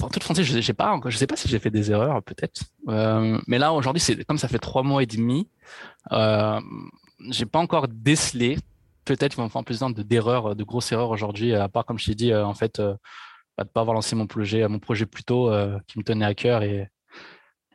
en 0.00 0.08
toute 0.08 0.22
français, 0.22 0.44
je 0.44 0.60
sais 0.60 0.74
pas, 0.74 0.98
je 1.06 1.16
sais 1.16 1.26
pas 1.26 1.36
si 1.36 1.48
j'ai 1.48 1.58
fait 1.58 1.70
des 1.70 1.90
erreurs, 1.90 2.22
peut-être. 2.22 2.62
Euh, 2.88 3.38
mais 3.46 3.58
là, 3.58 3.72
aujourd'hui, 3.72 4.00
c'est 4.00 4.24
comme 4.24 4.38
ça 4.38 4.48
fait 4.48 4.58
trois 4.58 4.82
mois 4.82 5.02
et 5.02 5.06
demi, 5.06 5.48
euh, 6.12 6.60
j'ai 7.30 7.46
pas 7.46 7.58
encore 7.58 7.88
décelé. 7.88 8.58
Peut-être 9.04 9.32
qu'il 9.32 9.38
va 9.38 9.44
me 9.44 9.48
faire 9.48 9.64
plus 9.64 9.80
de 9.80 10.02
d'erreurs, 10.02 10.56
de 10.56 10.64
grosses 10.64 10.92
erreurs 10.92 11.10
aujourd'hui, 11.10 11.54
à 11.54 11.68
part 11.68 11.84
comme 11.84 11.98
je 11.98 12.06
t'ai 12.06 12.14
dit, 12.14 12.32
euh, 12.32 12.44
en 12.44 12.54
fait, 12.54 12.78
euh, 12.78 12.94
bah, 13.56 13.64
de 13.64 13.68
pas 13.68 13.80
avoir 13.80 13.94
lancé 13.94 14.16
mon 14.16 14.26
projet, 14.26 14.66
mon 14.68 14.78
projet 14.78 15.06
plus 15.06 15.24
tôt, 15.24 15.50
euh, 15.50 15.78
qui 15.86 15.98
me 15.98 16.04
tenait 16.04 16.24
à 16.24 16.34
cœur. 16.34 16.62
Et, 16.62 16.88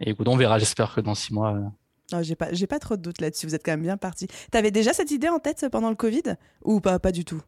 et 0.01 0.09
écoute, 0.09 0.27
on 0.27 0.37
verra. 0.37 0.59
J'espère 0.59 0.93
que 0.93 1.01
dans 1.01 1.15
six 1.15 1.33
mois. 1.33 1.57
Non, 2.11 2.23
j'ai 2.23 2.35
pas, 2.35 2.51
j'ai 2.51 2.67
pas 2.67 2.79
trop 2.79 2.95
de 2.97 3.01
doutes 3.01 3.21
là-dessus. 3.21 3.45
Vous 3.45 3.55
êtes 3.55 3.63
quand 3.63 3.73
même 3.73 3.83
bien 3.83 3.97
parti. 3.97 4.27
T'avais 4.51 4.71
déjà 4.71 4.93
cette 4.93 5.11
idée 5.11 5.29
en 5.29 5.39
tête 5.39 5.67
pendant 5.71 5.89
le 5.89 5.95
Covid 5.95 6.23
ou 6.63 6.79
pas, 6.79 6.99
pas 6.99 7.11
du 7.11 7.23
tout? 7.23 7.41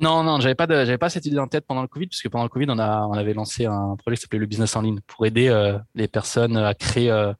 Non, 0.00 0.24
non, 0.24 0.40
j'avais 0.40 0.54
pas, 0.54 0.66
j'avais 0.66 0.98
pas 0.98 1.10
cette 1.10 1.26
idée 1.26 1.38
en 1.38 1.46
tête 1.46 1.64
pendant 1.66 1.82
le 1.82 1.88
Covid, 1.88 2.06
puisque 2.06 2.28
pendant 2.28 2.44
le 2.44 2.48
Covid, 2.48 2.66
on 2.70 2.78
a, 2.78 3.06
on 3.06 3.12
avait 3.12 3.34
lancé 3.34 3.66
un 3.66 3.94
projet 3.96 4.16
qui 4.16 4.22
s'appelait 4.22 4.38
le 4.38 4.46
business 4.46 4.74
en 4.74 4.80
ligne 4.80 5.00
pour 5.06 5.26
aider 5.26 5.48
euh, 5.48 5.78
les 5.94 6.08
personnes 6.08 6.56
à 6.56 6.74
créer 6.74 7.10
euh, 7.10 7.32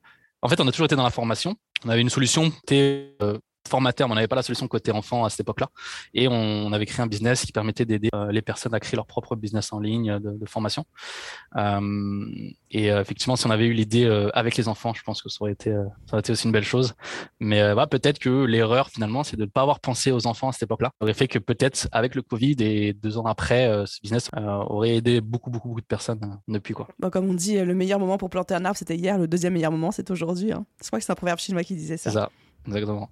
en 0.42 0.48
fait, 0.48 0.60
on 0.60 0.66
a 0.66 0.72
toujours 0.72 0.86
été 0.86 0.96
dans 0.96 1.04
la 1.04 1.10
formation. 1.10 1.54
On 1.84 1.88
avait 1.88 2.00
une 2.00 2.10
solution, 2.10 2.52
formateur, 3.68 4.08
mais 4.08 4.12
on 4.12 4.14
n'avait 4.16 4.28
pas 4.28 4.36
la 4.36 4.42
solution 4.42 4.68
côté 4.68 4.92
enfant 4.92 5.24
à 5.24 5.30
cette 5.30 5.40
époque-là. 5.40 5.68
Et 6.14 6.28
on, 6.28 6.72
avait 6.72 6.86
créé 6.86 7.02
un 7.02 7.06
business 7.06 7.44
qui 7.44 7.52
permettait 7.52 7.84
d'aider 7.84 8.08
euh, 8.14 8.32
les 8.32 8.42
personnes 8.42 8.74
à 8.74 8.80
créer 8.80 8.96
leur 8.96 9.06
propre 9.06 9.36
business 9.36 9.72
en 9.72 9.80
ligne 9.80 10.18
de, 10.18 10.46
formation. 10.46 10.84
Euh, 11.56 12.26
et 12.70 12.90
euh, 12.90 13.00
effectivement, 13.00 13.36
si 13.36 13.46
on 13.46 13.50
avait 13.50 13.66
eu 13.66 13.72
l'idée 13.72 14.06
avec 14.34 14.56
les 14.56 14.68
enfants, 14.68 14.92
je 14.94 15.02
pense 15.02 15.22
que 15.22 15.28
ça 15.28 15.38
aurait 15.40 15.52
été, 15.52 15.70
ça 16.06 16.14
aurait 16.14 16.20
été 16.20 16.32
aussi 16.32 16.46
une 16.46 16.52
belle 16.52 16.64
chose. 16.64 16.94
Mais 17.40 17.74
bah, 17.74 17.86
peut-être 17.86 18.18
que 18.18 18.44
l'erreur 18.44 18.88
finalement, 18.88 19.22
c'est 19.22 19.36
de 19.36 19.42
ne 19.42 19.50
pas 19.50 19.62
avoir 19.62 19.80
pensé 19.80 20.12
aux 20.12 20.26
enfants 20.26 20.48
à 20.48 20.52
cette 20.52 20.64
époque-là. 20.64 20.90
Ça 20.98 21.04
aurait 21.04 21.14
fait 21.14 21.28
que 21.28 21.38
peut-être 21.38 21.88
avec 21.92 22.14
le 22.14 22.22
Covid 22.22 22.56
et 22.60 22.92
deux 22.92 23.18
ans 23.18 23.26
après, 23.26 23.84
ce 23.86 24.00
business 24.00 24.30
aurait 24.36 24.96
aidé 24.96 25.20
beaucoup, 25.20 25.50
beaucoup, 25.50 25.68
beaucoup 25.68 25.80
de 25.80 25.86
personnes 25.86 26.38
depuis 26.48 26.74
quoi. 26.74 26.88
Bon, 26.98 27.10
comme 27.10 27.28
on 27.28 27.34
dit, 27.34 27.58
le 27.58 27.74
meilleur 27.74 27.98
moment 27.98 28.18
pour 28.18 28.30
planter 28.30 28.54
un 28.54 28.64
arbre, 28.64 28.76
c'était 28.76 28.96
hier. 28.96 29.18
Le 29.18 29.28
deuxième 29.28 29.52
meilleur 29.52 29.72
moment, 29.72 29.92
c'est 29.92 30.10
aujourd'hui. 30.10 30.52
Hein. 30.52 30.64
Je 30.82 30.86
crois 30.88 30.98
que 30.98 31.04
c'est 31.04 31.12
un 31.12 31.16
proverbe 31.16 31.38
chinois 31.38 31.62
qui 31.62 31.74
disait 31.74 31.96
ça. 31.96 32.10
C'est 32.10 32.18
ça 32.18 32.30
exactement. 32.66 33.10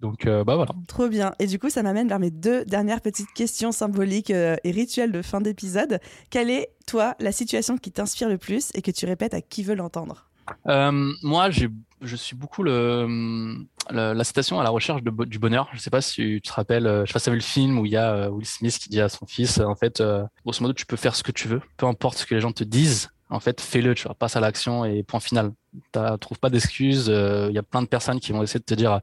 Donc, 0.00 0.26
euh, 0.26 0.44
bah 0.44 0.56
voilà. 0.56 0.72
Trop 0.86 1.08
bien. 1.08 1.34
Et 1.38 1.46
du 1.46 1.58
coup, 1.58 1.70
ça 1.70 1.82
m'amène 1.82 2.08
vers 2.08 2.18
mes 2.18 2.30
deux 2.30 2.64
dernières 2.66 3.00
petites 3.00 3.32
questions 3.32 3.72
symboliques 3.72 4.30
euh, 4.30 4.56
et 4.62 4.70
rituelles 4.70 5.12
de 5.12 5.22
fin 5.22 5.40
d'épisode. 5.40 5.98
Quelle 6.28 6.50
est, 6.50 6.68
toi, 6.86 7.14
la 7.20 7.32
situation 7.32 7.78
qui 7.78 7.90
t'inspire 7.90 8.28
le 8.28 8.36
plus 8.36 8.70
et 8.74 8.82
que 8.82 8.90
tu 8.90 9.06
répètes 9.06 9.32
à 9.32 9.40
qui 9.40 9.62
veut 9.62 9.74
l'entendre? 9.74 10.28
Euh, 10.66 11.10
Moi, 11.22 11.48
je 11.48 12.16
suis 12.16 12.36
beaucoup 12.36 12.62
le, 12.62 13.64
la 13.90 14.24
citation 14.24 14.60
à 14.60 14.62
la 14.62 14.68
recherche 14.68 15.02
de, 15.02 15.24
du 15.24 15.38
bonheur. 15.38 15.70
Je 15.72 15.78
sais 15.78 15.88
pas 15.88 16.02
si 16.02 16.16
tu 16.16 16.42
te 16.42 16.52
rappelles, 16.52 16.84
je 16.84 17.06
sais 17.06 17.14
pas 17.14 17.18
si 17.18 17.30
vu 17.30 17.36
le 17.36 17.42
film 17.42 17.78
où 17.78 17.86
il 17.86 17.92
y 17.92 17.96
a 17.96 18.30
Will 18.30 18.44
Smith 18.44 18.78
qui 18.78 18.90
dit 18.90 19.00
à 19.00 19.08
son 19.08 19.24
fils, 19.24 19.58
en 19.58 19.74
fait, 19.74 20.02
grosso 20.44 20.60
modo, 20.60 20.74
tu 20.74 20.84
peux 20.84 20.96
faire 20.96 21.16
ce 21.16 21.22
que 21.22 21.32
tu 21.32 21.48
veux, 21.48 21.62
peu 21.78 21.86
importe 21.86 22.18
ce 22.18 22.26
que 22.26 22.34
les 22.34 22.42
gens 22.42 22.52
te 22.52 22.64
disent 22.64 23.08
en 23.34 23.40
fait, 23.40 23.60
fais-le, 23.60 23.94
tu 23.94 24.04
vois, 24.04 24.14
passe 24.14 24.36
à 24.36 24.40
l'action 24.40 24.84
et 24.84 25.02
point 25.02 25.18
final. 25.18 25.52
Tu 25.92 26.00
trouves 26.20 26.38
pas 26.38 26.50
d'excuses. 26.50 27.06
Il 27.08 27.12
euh, 27.12 27.50
y 27.50 27.58
a 27.58 27.64
plein 27.64 27.82
de 27.82 27.88
personnes 27.88 28.20
qui 28.20 28.30
vont 28.30 28.42
essayer 28.44 28.60
de 28.60 28.64
te 28.64 28.74
dire, 28.74 29.00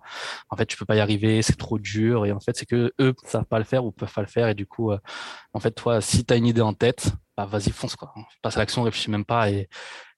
en 0.50 0.56
fait, 0.56 0.66
tu 0.66 0.78
peux 0.78 0.86
pas 0.86 0.96
y 0.96 1.02
arriver, 1.02 1.42
c'est 1.42 1.58
trop 1.58 1.78
dur. 1.78 2.26
Et 2.26 2.32
en 2.32 2.40
fait, 2.40 2.56
c'est 2.56 2.66
que 2.66 2.94
eux 3.02 3.14
savent 3.26 3.46
pas 3.46 3.60
le 3.60 3.66
faire 3.66 3.84
ou 3.84 3.92
peuvent 3.92 4.14
pas 4.14 4.22
le 4.22 4.28
faire. 4.28 4.48
Et 4.48 4.56
du 4.56 4.66
coup, 4.66 4.92
euh, 4.92 5.00
en 5.54 5.60
fait, 5.60 5.72
toi, 5.72 6.00
si 6.00 6.24
tu 6.26 6.34
as 6.34 6.38
une 6.38 6.46
idée 6.46 6.62
en 6.62 6.74
tête, 6.74 7.12
bah, 7.36 7.46
vas-y, 7.46 7.72
fonce, 7.72 7.98
quoi. 7.98 8.14
Passe 8.42 8.56
à 8.56 8.60
l'action, 8.60 8.84
réfléchis 8.84 9.12
même 9.12 9.26
pas 9.26 9.50
et, 9.50 9.68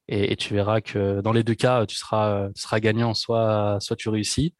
et, 0.07 0.35
tu 0.35 0.53
verras 0.53 0.81
que 0.81 1.21
dans 1.21 1.31
les 1.31 1.43
deux 1.43 1.55
cas, 1.55 1.85
tu 1.87 1.95
seras, 1.95 2.49
tu 2.55 2.61
seras 2.61 2.79
gagnant. 2.79 3.15
Soit, 3.15 3.77
soit 3.79 3.95
tu 3.95 4.09
réussis, 4.09 4.53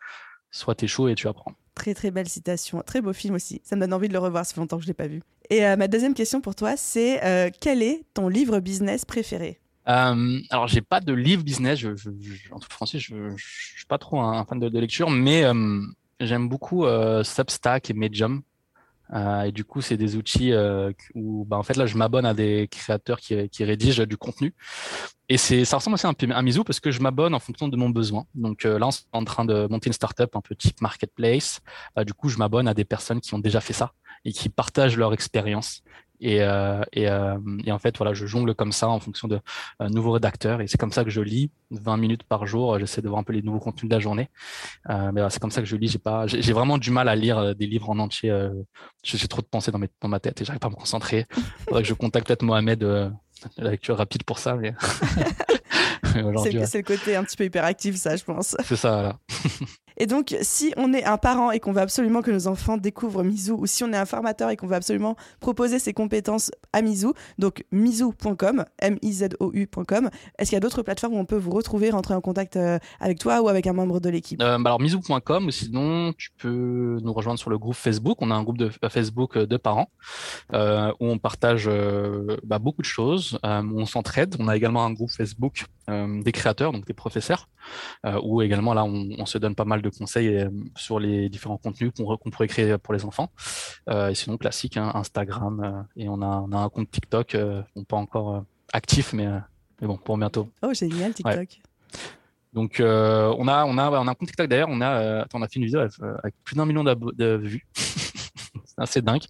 soit 0.51 0.75
tu 0.75 0.85
échoues 0.85 1.09
et 1.09 1.15
tu 1.15 1.27
apprends. 1.27 1.53
Très 1.75 1.93
très 1.93 2.11
belle 2.11 2.29
citation, 2.29 2.83
très 2.85 3.01
beau 3.01 3.13
film 3.13 3.33
aussi. 3.33 3.61
Ça 3.63 3.75
me 3.75 3.81
donne 3.81 3.93
envie 3.93 4.07
de 4.07 4.13
le 4.13 4.19
revoir, 4.19 4.45
ça 4.45 4.53
fait 4.53 4.61
longtemps 4.61 4.77
que 4.77 4.83
je 4.83 4.87
l'ai 4.87 4.93
pas 4.93 5.07
vu. 5.07 5.21
Et 5.49 5.65
euh, 5.65 5.75
ma 5.75 5.87
deuxième 5.87 6.13
question 6.13 6.39
pour 6.39 6.55
toi, 6.55 6.77
c'est 6.77 7.23
euh, 7.23 7.49
quel 7.59 7.81
est 7.81 8.03
ton 8.13 8.27
livre 8.27 8.59
business 8.59 9.05
préféré? 9.05 9.59
Euh, 9.87 10.39
alors, 10.49 10.67
j'ai 10.67 10.81
pas 10.81 11.01
de 11.01 11.13
livre 11.13 11.43
business. 11.43 11.83
En 12.51 12.59
tout 12.59 12.69
français, 12.69 12.99
je, 12.99 13.15
ne 13.15 13.35
suis 13.37 13.85
pas 13.87 13.97
trop 13.97 14.21
un, 14.21 14.45
fan 14.45 14.59
de, 14.59 14.79
lecture, 14.79 15.09
mais 15.09 15.43
j'aime 16.19 16.47
beaucoup 16.47 16.85
Substack 17.23 17.89
et 17.89 17.93
Medium. 17.93 18.43
Et 19.45 19.51
du 19.51 19.63
coup, 19.63 19.81
c'est 19.81 19.97
des 19.97 20.15
outils 20.15 20.51
où, 21.13 21.45
bah, 21.45 21.57
en 21.57 21.63
fait, 21.63 21.77
là, 21.77 21.85
je 21.85 21.97
m'abonne 21.97 22.25
à 22.25 22.33
des 22.33 22.67
créateurs 22.69 23.19
qui, 23.19 23.49
qui, 23.49 23.63
rédigent 23.63 24.05
du 24.05 24.17
contenu. 24.17 24.55
Et 25.29 25.37
ça 25.37 25.77
ressemble 25.77 25.95
aussi 25.95 26.07
un 26.07 26.13
peu 26.13 26.27
à 26.31 26.41
parce 26.65 26.79
que 26.79 26.91
je 26.91 26.99
m'abonne 26.99 27.33
en 27.33 27.39
fonction 27.39 27.67
de 27.67 27.77
mon 27.77 27.89
besoin. 27.89 28.25
Donc 28.35 28.63
là, 28.63 28.87
on 28.87 28.89
est 28.89 29.05
en 29.13 29.23
train 29.23 29.45
de 29.45 29.67
monter 29.69 29.87
une 29.87 29.93
startup 29.93 30.35
un 30.35 30.41
peu 30.41 30.55
type 30.55 30.81
marketplace. 30.81 31.61
du 32.05 32.13
coup, 32.13 32.29
je 32.29 32.37
m'abonne 32.37 32.67
à 32.67 32.73
des 32.73 32.85
personnes 32.85 33.21
qui 33.21 33.33
ont 33.33 33.39
déjà 33.39 33.61
fait 33.61 33.73
ça 33.73 33.93
et 34.25 34.31
qui 34.31 34.49
partagent 34.49 34.97
leur 34.97 35.13
expérience. 35.13 35.83
Et, 36.25 36.41
euh, 36.41 36.81
et, 36.93 37.09
euh, 37.09 37.37
et, 37.65 37.71
en 37.73 37.79
fait, 37.79 37.97
voilà, 37.97 38.13
je 38.13 38.25
jongle 38.25 38.55
comme 38.55 38.71
ça 38.71 38.87
en 38.87 39.01
fonction 39.01 39.27
de 39.27 39.41
euh, 39.81 39.89
nouveaux 39.89 40.11
rédacteurs. 40.11 40.61
Et 40.61 40.67
c'est 40.67 40.77
comme 40.77 40.93
ça 40.93 41.03
que 41.03 41.09
je 41.09 41.19
lis 41.19 41.51
20 41.71 41.97
minutes 41.97 42.23
par 42.23 42.45
jour. 42.45 42.79
J'essaie 42.79 43.01
de 43.01 43.09
voir 43.09 43.19
un 43.19 43.23
peu 43.23 43.33
les 43.33 43.41
nouveaux 43.41 43.59
contenus 43.59 43.89
de 43.89 43.93
la 43.93 43.99
journée. 43.99 44.29
Mais 44.87 45.21
c'est 45.29 45.41
comme 45.41 45.51
ça 45.51 45.61
que 45.61 45.67
je 45.67 45.75
lis. 45.75 45.89
J'ai 45.89 45.99
pas, 45.99 46.25
j'ai 46.25 46.53
vraiment 46.53 46.77
du 46.77 46.91
mal 46.91 47.09
à 47.09 47.15
lire 47.15 47.53
des 47.55 47.67
livres 47.67 47.89
en 47.89 47.99
entier. 47.99 48.33
j'ai 49.03 49.27
trop 49.27 49.41
de 49.41 49.47
pensées 49.47 49.71
dans, 49.71 49.79
mes, 49.79 49.89
dans 49.99 50.07
ma 50.07 50.21
tête 50.21 50.41
et 50.41 50.45
j'arrive 50.45 50.61
pas 50.61 50.67
à 50.67 50.71
me 50.71 50.75
concentrer. 50.75 51.27
Faudrait 51.67 51.81
que 51.81 51.89
je 51.89 51.93
contacte 51.93 52.27
peut-être 52.27 52.43
Mohamed, 52.43 52.83
la 53.57 53.71
lecture 53.71 53.97
rapide 53.97 54.23
pour 54.23 54.39
ça. 54.39 54.55
Mais 54.55 54.73
c'est 56.67 56.77
le 56.77 56.83
côté 56.83 57.17
un 57.17 57.23
petit 57.23 57.35
peu 57.35 57.43
hyperactif, 57.43 57.95
ça, 57.95 58.15
je 58.15 58.23
pense. 58.23 58.55
C'est 58.63 58.77
ça, 58.77 58.91
voilà. 58.91 59.19
Et 59.97 60.05
donc, 60.05 60.35
si 60.41 60.73
on 60.77 60.93
est 60.93 61.03
un 61.05 61.17
parent 61.17 61.51
et 61.51 61.59
qu'on 61.59 61.71
veut 61.71 61.81
absolument 61.81 62.21
que 62.21 62.31
nos 62.31 62.47
enfants 62.47 62.77
découvrent 62.77 63.23
Mizu, 63.23 63.51
ou 63.51 63.65
si 63.65 63.83
on 63.83 63.91
est 63.93 63.97
un 63.97 64.05
formateur 64.05 64.49
et 64.49 64.57
qu'on 64.57 64.67
veut 64.67 64.75
absolument 64.75 65.15
proposer 65.39 65.79
ses 65.79 65.93
compétences 65.93 66.51
à 66.71 66.81
Mizu, 66.81 67.07
donc 67.37 67.63
mizu.com, 67.71 68.65
M-I-Z-O-U.com, 68.79 70.09
est-ce 70.37 70.49
qu'il 70.49 70.55
y 70.55 70.57
a 70.57 70.59
d'autres 70.59 70.81
plateformes 70.81 71.13
où 71.13 71.17
on 71.17 71.25
peut 71.25 71.37
vous 71.37 71.51
retrouver, 71.51 71.89
rentrer 71.89 72.13
en 72.13 72.21
contact 72.21 72.55
euh, 72.55 72.79
avec 72.99 73.19
toi 73.19 73.41
ou 73.41 73.49
avec 73.49 73.67
un 73.67 73.73
membre 73.73 73.99
de 73.99 74.09
l'équipe? 74.09 74.41
Euh, 74.41 74.57
bah 74.57 74.71
Alors, 74.71 74.81
mizu.com, 74.81 75.47
ou 75.47 75.51
sinon, 75.51 76.13
tu 76.13 76.29
peux 76.37 76.99
nous 77.01 77.13
rejoindre 77.13 77.39
sur 77.39 77.49
le 77.49 77.57
groupe 77.57 77.75
Facebook. 77.75 78.17
On 78.21 78.31
a 78.31 78.35
un 78.35 78.43
groupe 78.43 78.57
de 78.57 78.71
euh, 78.83 78.89
Facebook 78.89 79.37
de 79.37 79.57
parents 79.57 79.89
où 80.53 81.07
on 81.07 81.17
partage 81.17 81.69
bah, 82.43 82.59
beaucoup 82.59 82.81
de 82.81 82.87
choses, 82.87 83.37
on 83.43 83.85
s'entraide. 83.85 84.35
On 84.39 84.47
a 84.47 84.55
également 84.55 84.85
un 84.85 84.91
groupe 84.91 85.11
Facebook 85.11 85.65
des 85.87 86.31
créateurs, 86.31 86.71
donc 86.71 86.85
des 86.85 86.93
professeurs, 86.93 87.49
où 88.21 88.41
également 88.41 88.73
là, 88.73 88.83
on, 88.83 89.09
on 89.17 89.25
se 89.25 89.37
donne 89.37 89.55
pas 89.55 89.65
mal 89.65 89.81
de 89.81 89.89
conseils 89.89 90.37
euh, 90.37 90.49
sur 90.75 90.99
les 90.99 91.29
différents 91.29 91.57
contenus 91.57 91.91
qu'on 91.95 92.29
pourrait 92.29 92.47
créer 92.47 92.77
pour 92.77 92.93
les 92.93 93.05
enfants. 93.05 93.31
Euh, 93.89 94.09
et 94.09 94.15
sinon, 94.15 94.37
classique, 94.37 94.77
hein, 94.77 94.91
Instagram. 94.93 95.61
Euh, 95.63 96.01
et 96.01 96.09
on 96.09 96.21
a, 96.21 96.43
on 96.47 96.51
a, 96.51 96.57
un 96.57 96.69
compte 96.69 96.89
TikTok, 96.89 97.37
on 97.75 97.83
pas 97.83 97.97
encore 97.97 98.43
actif, 98.71 99.13
mais, 99.13 99.27
mais 99.81 99.87
bon, 99.87 99.97
pour 99.97 100.17
bientôt. 100.17 100.49
Oh, 100.61 100.73
génial, 100.73 101.13
TikTok. 101.13 101.61
Donc, 102.53 102.75
on, 102.79 102.83
a, 103.47 103.65
on, 103.65 103.77
a, 103.77 103.91
on 103.91 104.07
a 104.07 104.11
un 104.11 104.13
compte 104.13 104.27
TikTok 104.27 104.47
d'ailleurs. 104.47 104.69
On, 104.69 104.81
a, 104.81 105.25
on 105.33 105.41
a 105.41 105.47
fait 105.47 105.55
une 105.57 105.65
vidéo 105.65 105.79
avec, 105.79 106.35
plus 106.43 106.55
d'un 106.55 106.65
million 106.65 106.83
de 106.83 107.37
vues. 107.37 107.67
c'est 107.75 108.77
assez 108.77 109.01
dingue. 109.01 109.23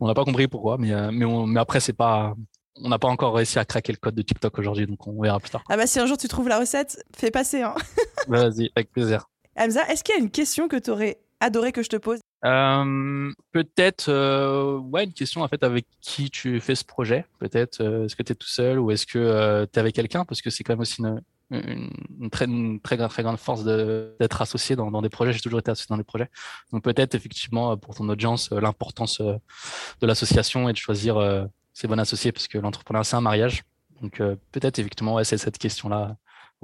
On 0.00 0.06
n'a 0.06 0.14
pas 0.14 0.24
compris 0.24 0.48
pourquoi, 0.48 0.76
mais, 0.78 0.90
mais, 1.12 1.26
mais 1.26 1.60
après, 1.60 1.80
c'est 1.80 1.92
pas, 1.92 2.34
on 2.82 2.88
n'a 2.88 2.98
pas 2.98 3.08
encore 3.08 3.34
réussi 3.34 3.58
à 3.58 3.64
craquer 3.64 3.92
le 3.92 3.98
code 3.98 4.14
de 4.14 4.22
TikTok 4.22 4.58
aujourd'hui, 4.58 4.86
donc 4.86 5.06
on 5.06 5.20
verra 5.20 5.40
plus 5.40 5.50
tard. 5.50 5.64
Ah 5.68 5.76
bah 5.76 5.86
si 5.86 5.98
un 5.98 6.06
jour 6.06 6.16
tu 6.16 6.28
trouves 6.28 6.48
la 6.48 6.58
recette, 6.58 7.02
fais 7.16 7.30
passer. 7.30 7.62
Hein. 7.62 7.74
Vas-y, 8.28 8.70
avec 8.74 8.90
plaisir. 8.92 9.28
Hamza, 9.56 9.86
est-ce 9.88 10.04
qu'il 10.04 10.14
y 10.14 10.18
a 10.18 10.20
une 10.20 10.30
question 10.30 10.68
que 10.68 10.76
tu 10.76 10.90
aurais 10.90 11.18
adoré 11.40 11.72
que 11.72 11.82
je 11.82 11.88
te 11.88 11.96
pose? 11.96 12.20
Euh, 12.44 13.32
Peut-être, 13.52 14.08
euh, 14.08 14.78
ouais, 14.78 15.04
une 15.04 15.12
question 15.12 15.42
en 15.42 15.48
fait 15.48 15.62
avec 15.64 15.86
qui 16.00 16.30
tu 16.30 16.60
fais 16.60 16.74
ce 16.74 16.84
projet. 16.84 17.26
Peut-être, 17.38 17.80
euh, 17.80 18.04
est-ce 18.04 18.14
que 18.14 18.22
tu 18.22 18.32
es 18.32 18.34
tout 18.36 18.48
seul 18.48 18.78
ou 18.78 18.90
est-ce 18.90 19.06
que 19.06 19.64
tu 19.64 19.76
es 19.76 19.80
avec 19.80 19.94
quelqu'un? 19.94 20.24
Parce 20.24 20.42
que 20.42 20.50
c'est 20.50 20.62
quand 20.62 20.74
même 20.74 20.80
aussi 20.80 21.02
une, 21.02 22.30
très, 22.30 22.46
très, 22.82 23.08
très, 23.08 23.22
grande 23.22 23.38
force 23.38 23.64
d'être 23.64 24.42
associé 24.42 24.76
dans, 24.76 25.02
des 25.02 25.08
projets. 25.08 25.32
J'ai 25.32 25.40
toujours 25.40 25.58
été 25.58 25.70
associé 25.70 25.86
dans 25.88 25.96
des 25.96 26.04
projets. 26.04 26.28
Donc 26.72 26.84
peut-être 26.84 27.14
effectivement 27.14 27.76
pour 27.76 27.94
ton 27.94 28.08
audience, 28.08 28.52
l'importance 28.52 29.20
de 29.20 30.06
l'association 30.06 30.68
et 30.68 30.72
de 30.72 30.78
choisir 30.78 31.48
ses 31.78 31.88
bons 31.88 31.98
associés 31.98 32.32
parce 32.32 32.48
que 32.48 32.58
l'entrepreneuriat 32.58 33.04
c'est 33.04 33.16
un 33.16 33.20
mariage. 33.20 33.62
Donc 34.02 34.18
peut-être 34.52 34.78
effectivement, 34.78 35.14
ouais, 35.14 35.24
c'est 35.24 35.38
cette 35.38 35.58
question-là 35.58 36.16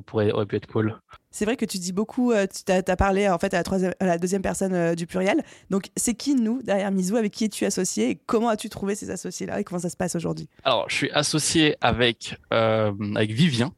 pourrait, 0.03 0.33
aurait 0.33 0.46
pu 0.46 0.57
être 0.57 0.66
cool. 0.66 1.00
C'est 1.31 1.44
vrai 1.44 1.57
que 1.57 1.64
tu 1.64 1.79
dis 1.79 1.92
beaucoup, 1.92 2.33
euh, 2.33 2.46
tu 2.46 2.72
as, 2.72 2.96
parlé 2.96 3.29
en 3.29 3.38
fait 3.38 3.53
à 3.55 3.59
la, 3.59 3.64
troisième, 3.64 3.94
à 4.00 4.07
la 4.07 4.18
deuxième 4.18 4.42
personne 4.42 4.72
euh, 4.72 4.94
du 4.94 5.07
pluriel. 5.07 5.42
Donc, 5.70 5.90
c'est 5.96 6.14
qui 6.14 6.35
nous 6.35 6.62
derrière 6.62 6.90
Mizou 6.90 7.16
Avec 7.16 7.33
qui 7.33 7.44
es-tu 7.44 7.64
associé 7.64 8.11
et 8.11 8.14
comment 8.27 8.48
as-tu 8.48 8.68
trouvé 8.68 8.94
ces 8.94 9.11
associés-là 9.11 9.61
et 9.61 9.64
comment 9.64 9.81
ça 9.81 9.90
se 9.90 9.96
passe 9.96 10.14
aujourd'hui? 10.14 10.48
Alors, 10.64 10.88
je 10.88 10.96
suis 10.96 11.11
associé 11.11 11.77
avec, 11.81 12.37
euh, 12.53 12.92
avec 13.14 13.33
Vivien, 13.33 13.72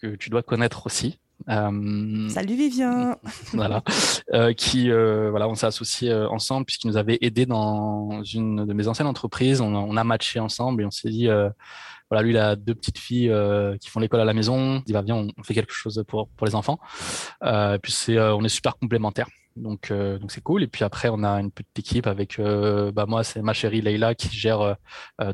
que 0.00 0.14
tu 0.16 0.30
dois 0.30 0.42
connaître 0.42 0.86
aussi. 0.86 1.18
Salut 1.46 2.56
Vivien. 2.56 3.16
voilà, 3.52 3.82
qui 4.56 4.90
voilà, 4.90 5.48
on 5.48 5.54
s'est 5.54 5.66
associés 5.66 6.12
ensemble 6.12 6.66
puisqu'il 6.66 6.88
nous 6.88 6.96
avait 6.96 7.18
aidé 7.20 7.46
dans 7.46 8.22
une 8.22 8.64
de 8.66 8.72
mes 8.72 8.88
anciennes 8.88 9.08
entreprises. 9.08 9.60
On, 9.60 9.74
on 9.74 9.96
a 9.96 10.04
matché 10.04 10.40
ensemble 10.40 10.82
et 10.82 10.84
on 10.84 10.90
s'est 10.90 11.10
dit 11.10 11.28
voilà, 12.12 12.24
lui, 12.24 12.32
il 12.32 12.36
a 12.36 12.56
deux 12.56 12.74
petites 12.74 12.98
filles 12.98 13.30
euh, 13.30 13.78
qui 13.78 13.88
font 13.88 13.98
l'école 13.98 14.20
à 14.20 14.26
la 14.26 14.34
maison. 14.34 14.80
Il 14.80 14.84
dit, 14.84 14.92
va 14.92 15.00
bah, 15.00 15.06
viens, 15.06 15.26
on, 15.34 15.42
fait 15.42 15.54
quelque 15.54 15.72
chose 15.72 16.04
pour, 16.06 16.28
pour 16.28 16.46
les 16.46 16.54
enfants. 16.54 16.78
Euh, 17.42 17.78
puis, 17.78 17.90
c'est, 17.90 18.18
euh, 18.18 18.36
on 18.36 18.44
est 18.44 18.50
super 18.50 18.76
complémentaires. 18.76 19.28
Donc, 19.56 19.92
donc 19.92 20.32
c'est 20.32 20.42
cool. 20.42 20.62
Et 20.62 20.66
puis 20.66 20.84
après, 20.84 21.08
on 21.10 21.22
a 21.24 21.40
une 21.40 21.50
petite 21.50 21.78
équipe 21.78 22.06
avec, 22.06 22.40
bah, 22.40 23.06
moi, 23.06 23.24
c'est 23.24 23.42
ma 23.42 23.52
chérie 23.52 23.80
Leïla 23.80 24.14
qui 24.14 24.28
gère 24.28 24.76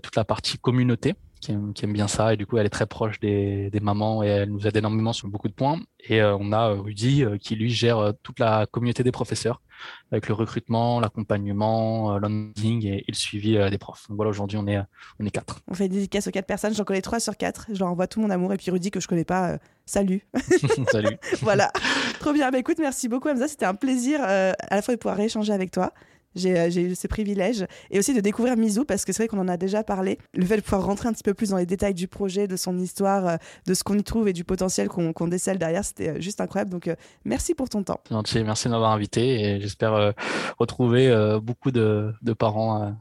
toute 0.03 0.17
la 0.17 0.25
partie 0.25 0.59
communauté 0.59 1.15
qui 1.41 1.53
aime, 1.53 1.93
bien 1.93 2.09
ça 2.09 2.35
et 2.35 2.37
du 2.37 2.47
coup 2.47 2.59
elle 2.59 2.67
est 2.67 2.71
très 2.71 2.87
proche 2.87 3.21
des, 3.21 3.71
des, 3.71 3.81
mamans 3.81 4.23
et 4.23 4.27
elle 4.27 4.51
nous 4.51 4.67
aide 4.67 4.77
énormément 4.77 5.13
sur 5.13 5.29
beaucoup 5.29 5.49
de 5.49 5.53
points 5.53 5.81
et 6.01 6.21
euh, 6.21 6.37
on 6.39 6.53
a 6.53 6.71
euh, 6.71 6.81
Rudy 6.81 7.25
euh, 7.25 7.39
qui 7.39 7.55
lui 7.55 7.71
gère 7.71 8.13
toute 8.23 8.39
la 8.39 8.67
communauté 8.67 9.03
des 9.03 9.13
professeurs 9.13 9.63
avec 10.11 10.27
le 10.27 10.35
recrutement, 10.35 10.99
l'accompagnement, 10.99 12.19
l'onboarding 12.19 12.85
et, 12.87 13.05
le 13.07 13.15
suivi 13.15 13.57
des 13.71 13.79
profs. 13.79 14.09
Donc 14.09 14.17
voilà 14.17 14.31
aujourd'hui 14.31 14.59
on 14.59 14.67
est 14.67 14.81
on 15.21 15.25
est 15.25 15.31
quatre. 15.31 15.61
On 15.69 15.75
fait 15.75 15.89
des 15.89 15.97
dédicaces 15.97 16.27
aux 16.27 16.33
quatre 16.33 16.47
personnes, 16.47 16.75
j'en 16.75 16.83
connais 16.83 17.03
trois 17.03 17.21
sur 17.21 17.37
quatre, 17.37 17.67
je 17.73 17.79
leur 17.79 17.89
envoie 17.89 18.09
tout 18.09 18.21
mon 18.21 18.31
amour 18.31 18.53
et 18.53 18.57
puis 18.57 18.73
Rudy 18.73 18.91
que 18.91 18.99
je 18.99 19.07
connais 19.07 19.25
pas, 19.25 19.59
salut. 19.87 20.27
salut. 20.91 21.17
voilà, 21.43 21.71
trop 22.19 22.33
bien. 22.33 22.51
Bah, 22.51 22.59
écoute 22.59 22.79
merci 22.79 23.09
beaucoup 23.09 23.29
Hamza, 23.29 23.49
c'était 23.49 23.67
un 23.67 23.75
plaisir 23.75 24.21
à 24.23 24.55
la 24.71 24.83
fois 24.83 24.95
de 24.95 24.99
pouvoir 24.99 25.19
échanger 25.21 25.53
avec 25.53 25.71
toi 25.71 25.93
j'ai 26.35 26.83
eu 26.83 26.95
ce 26.95 27.07
privilège 27.07 27.67
et 27.91 27.99
aussi 27.99 28.15
de 28.15 28.21
découvrir 28.21 28.57
Mizou 28.57 28.85
parce 28.85 29.05
que 29.05 29.13
c'est 29.13 29.25
vrai 29.25 29.29
qu'on 29.29 29.41
en 29.41 29.49
a 29.49 29.57
déjà 29.57 29.83
parlé. 29.83 30.19
Le 30.35 30.45
fait 30.45 30.57
de 30.57 30.63
pouvoir 30.63 30.85
rentrer 30.85 31.09
un 31.09 31.13
petit 31.13 31.23
peu 31.23 31.35
plus 31.35 31.51
dans 31.51 31.57
les 31.57 31.67
détails 31.67 31.95
du 31.95 32.09
projet, 32.09 32.47
de 32.47 32.57
son 32.57 32.79
histoire, 32.79 33.39
de 33.67 33.75
ce 33.75 33.85
qu'on 33.85 33.99
y 33.99 34.03
trouve 34.03 34.29
et 34.29 34.33
du 34.33 34.45
potentiel 34.45 34.89
qu'on 34.89 35.29
décèle 35.29 35.59
derrière, 35.59 35.85
c'était 35.85 36.21
juste 36.21 36.41
incroyable. 36.41 36.71
Donc 36.71 36.91
merci 37.25 37.55
pour 37.55 37.69
ton 37.69 37.83
temps. 37.83 38.01
Gentil, 38.11 38.45
merci 38.45 38.67
de 38.67 38.73
m'avoir 38.73 38.93
invité 38.93 39.41
et 39.41 39.61
j'espère 39.61 40.15
retrouver 40.59 41.39
beaucoup 41.43 41.71
de, 41.71 42.13
de 42.23 42.33
parents 42.33 42.95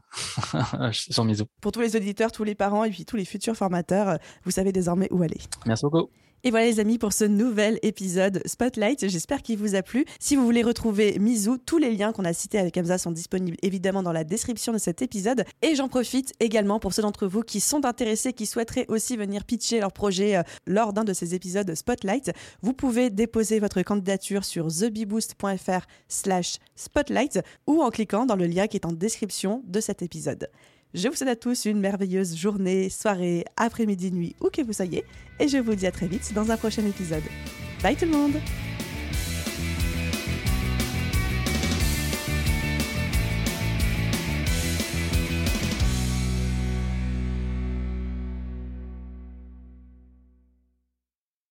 sur 0.92 1.24
Mizou. 1.24 1.44
Pour 1.60 1.72
tous 1.72 1.80
les 1.80 1.96
auditeurs, 1.96 2.32
tous 2.32 2.44
les 2.44 2.54
parents 2.54 2.84
et 2.84 2.90
puis 2.90 3.04
tous 3.04 3.16
les 3.16 3.24
futurs 3.24 3.56
formateurs, 3.56 4.18
vous 4.44 4.50
savez 4.50 4.72
désormais 4.72 5.08
où 5.10 5.22
aller. 5.22 5.38
Merci 5.66 5.84
beaucoup. 5.84 6.08
Et 6.44 6.50
voilà 6.50 6.66
les 6.66 6.78
amis 6.78 6.98
pour 6.98 7.12
ce 7.12 7.24
nouvel 7.24 7.80
épisode 7.82 8.40
Spotlight. 8.46 9.08
J'espère 9.08 9.42
qu'il 9.42 9.58
vous 9.58 9.74
a 9.74 9.82
plu. 9.82 10.04
Si 10.20 10.36
vous 10.36 10.44
voulez 10.44 10.62
retrouver 10.62 11.18
Mizou, 11.18 11.58
tous 11.58 11.78
les 11.78 11.90
liens 11.90 12.12
qu'on 12.12 12.24
a 12.24 12.32
cités 12.32 12.58
avec 12.58 12.76
Hamza 12.76 12.96
sont 12.96 13.10
disponibles 13.10 13.56
évidemment 13.62 14.04
dans 14.04 14.12
la 14.12 14.22
description 14.22 14.72
de 14.72 14.78
cet 14.78 15.02
épisode. 15.02 15.44
Et 15.62 15.74
j'en 15.74 15.88
profite 15.88 16.34
également 16.38 16.78
pour 16.78 16.92
ceux 16.92 17.02
d'entre 17.02 17.26
vous 17.26 17.42
qui 17.42 17.58
sont 17.58 17.84
intéressés, 17.84 18.32
qui 18.32 18.46
souhaiteraient 18.46 18.86
aussi 18.86 19.16
venir 19.16 19.44
pitcher 19.44 19.80
leur 19.80 19.92
projet 19.92 20.36
euh, 20.36 20.42
lors 20.64 20.92
d'un 20.92 21.02
de 21.02 21.12
ces 21.12 21.34
épisodes 21.34 21.74
Spotlight. 21.74 22.30
Vous 22.62 22.72
pouvez 22.72 23.10
déposer 23.10 23.58
votre 23.58 23.82
candidature 23.82 24.44
sur 24.44 24.68
thebeboost.fr 24.68 25.86
slash 26.06 26.58
spotlight 26.76 27.40
ou 27.66 27.82
en 27.82 27.90
cliquant 27.90 28.26
dans 28.26 28.36
le 28.36 28.46
lien 28.46 28.68
qui 28.68 28.76
est 28.76 28.86
en 28.86 28.92
description 28.92 29.64
de 29.66 29.80
cet 29.80 30.02
épisode. 30.02 30.48
Je 30.94 31.06
vous 31.08 31.14
souhaite 31.14 31.28
à 31.28 31.36
tous 31.36 31.66
une 31.66 31.80
merveilleuse 31.80 32.34
journée, 32.34 32.88
soirée, 32.88 33.44
après-midi, 33.58 34.10
nuit, 34.10 34.36
où 34.40 34.48
que 34.48 34.62
vous 34.62 34.72
soyez, 34.72 35.04
et 35.38 35.46
je 35.46 35.58
vous 35.58 35.74
dis 35.74 35.86
à 35.86 35.92
très 35.92 36.06
vite 36.06 36.32
dans 36.32 36.50
un 36.50 36.56
prochain 36.56 36.84
épisode. 36.86 37.22
Bye 37.82 37.94
tout 37.94 38.06
le 38.06 38.12
monde 38.12 38.34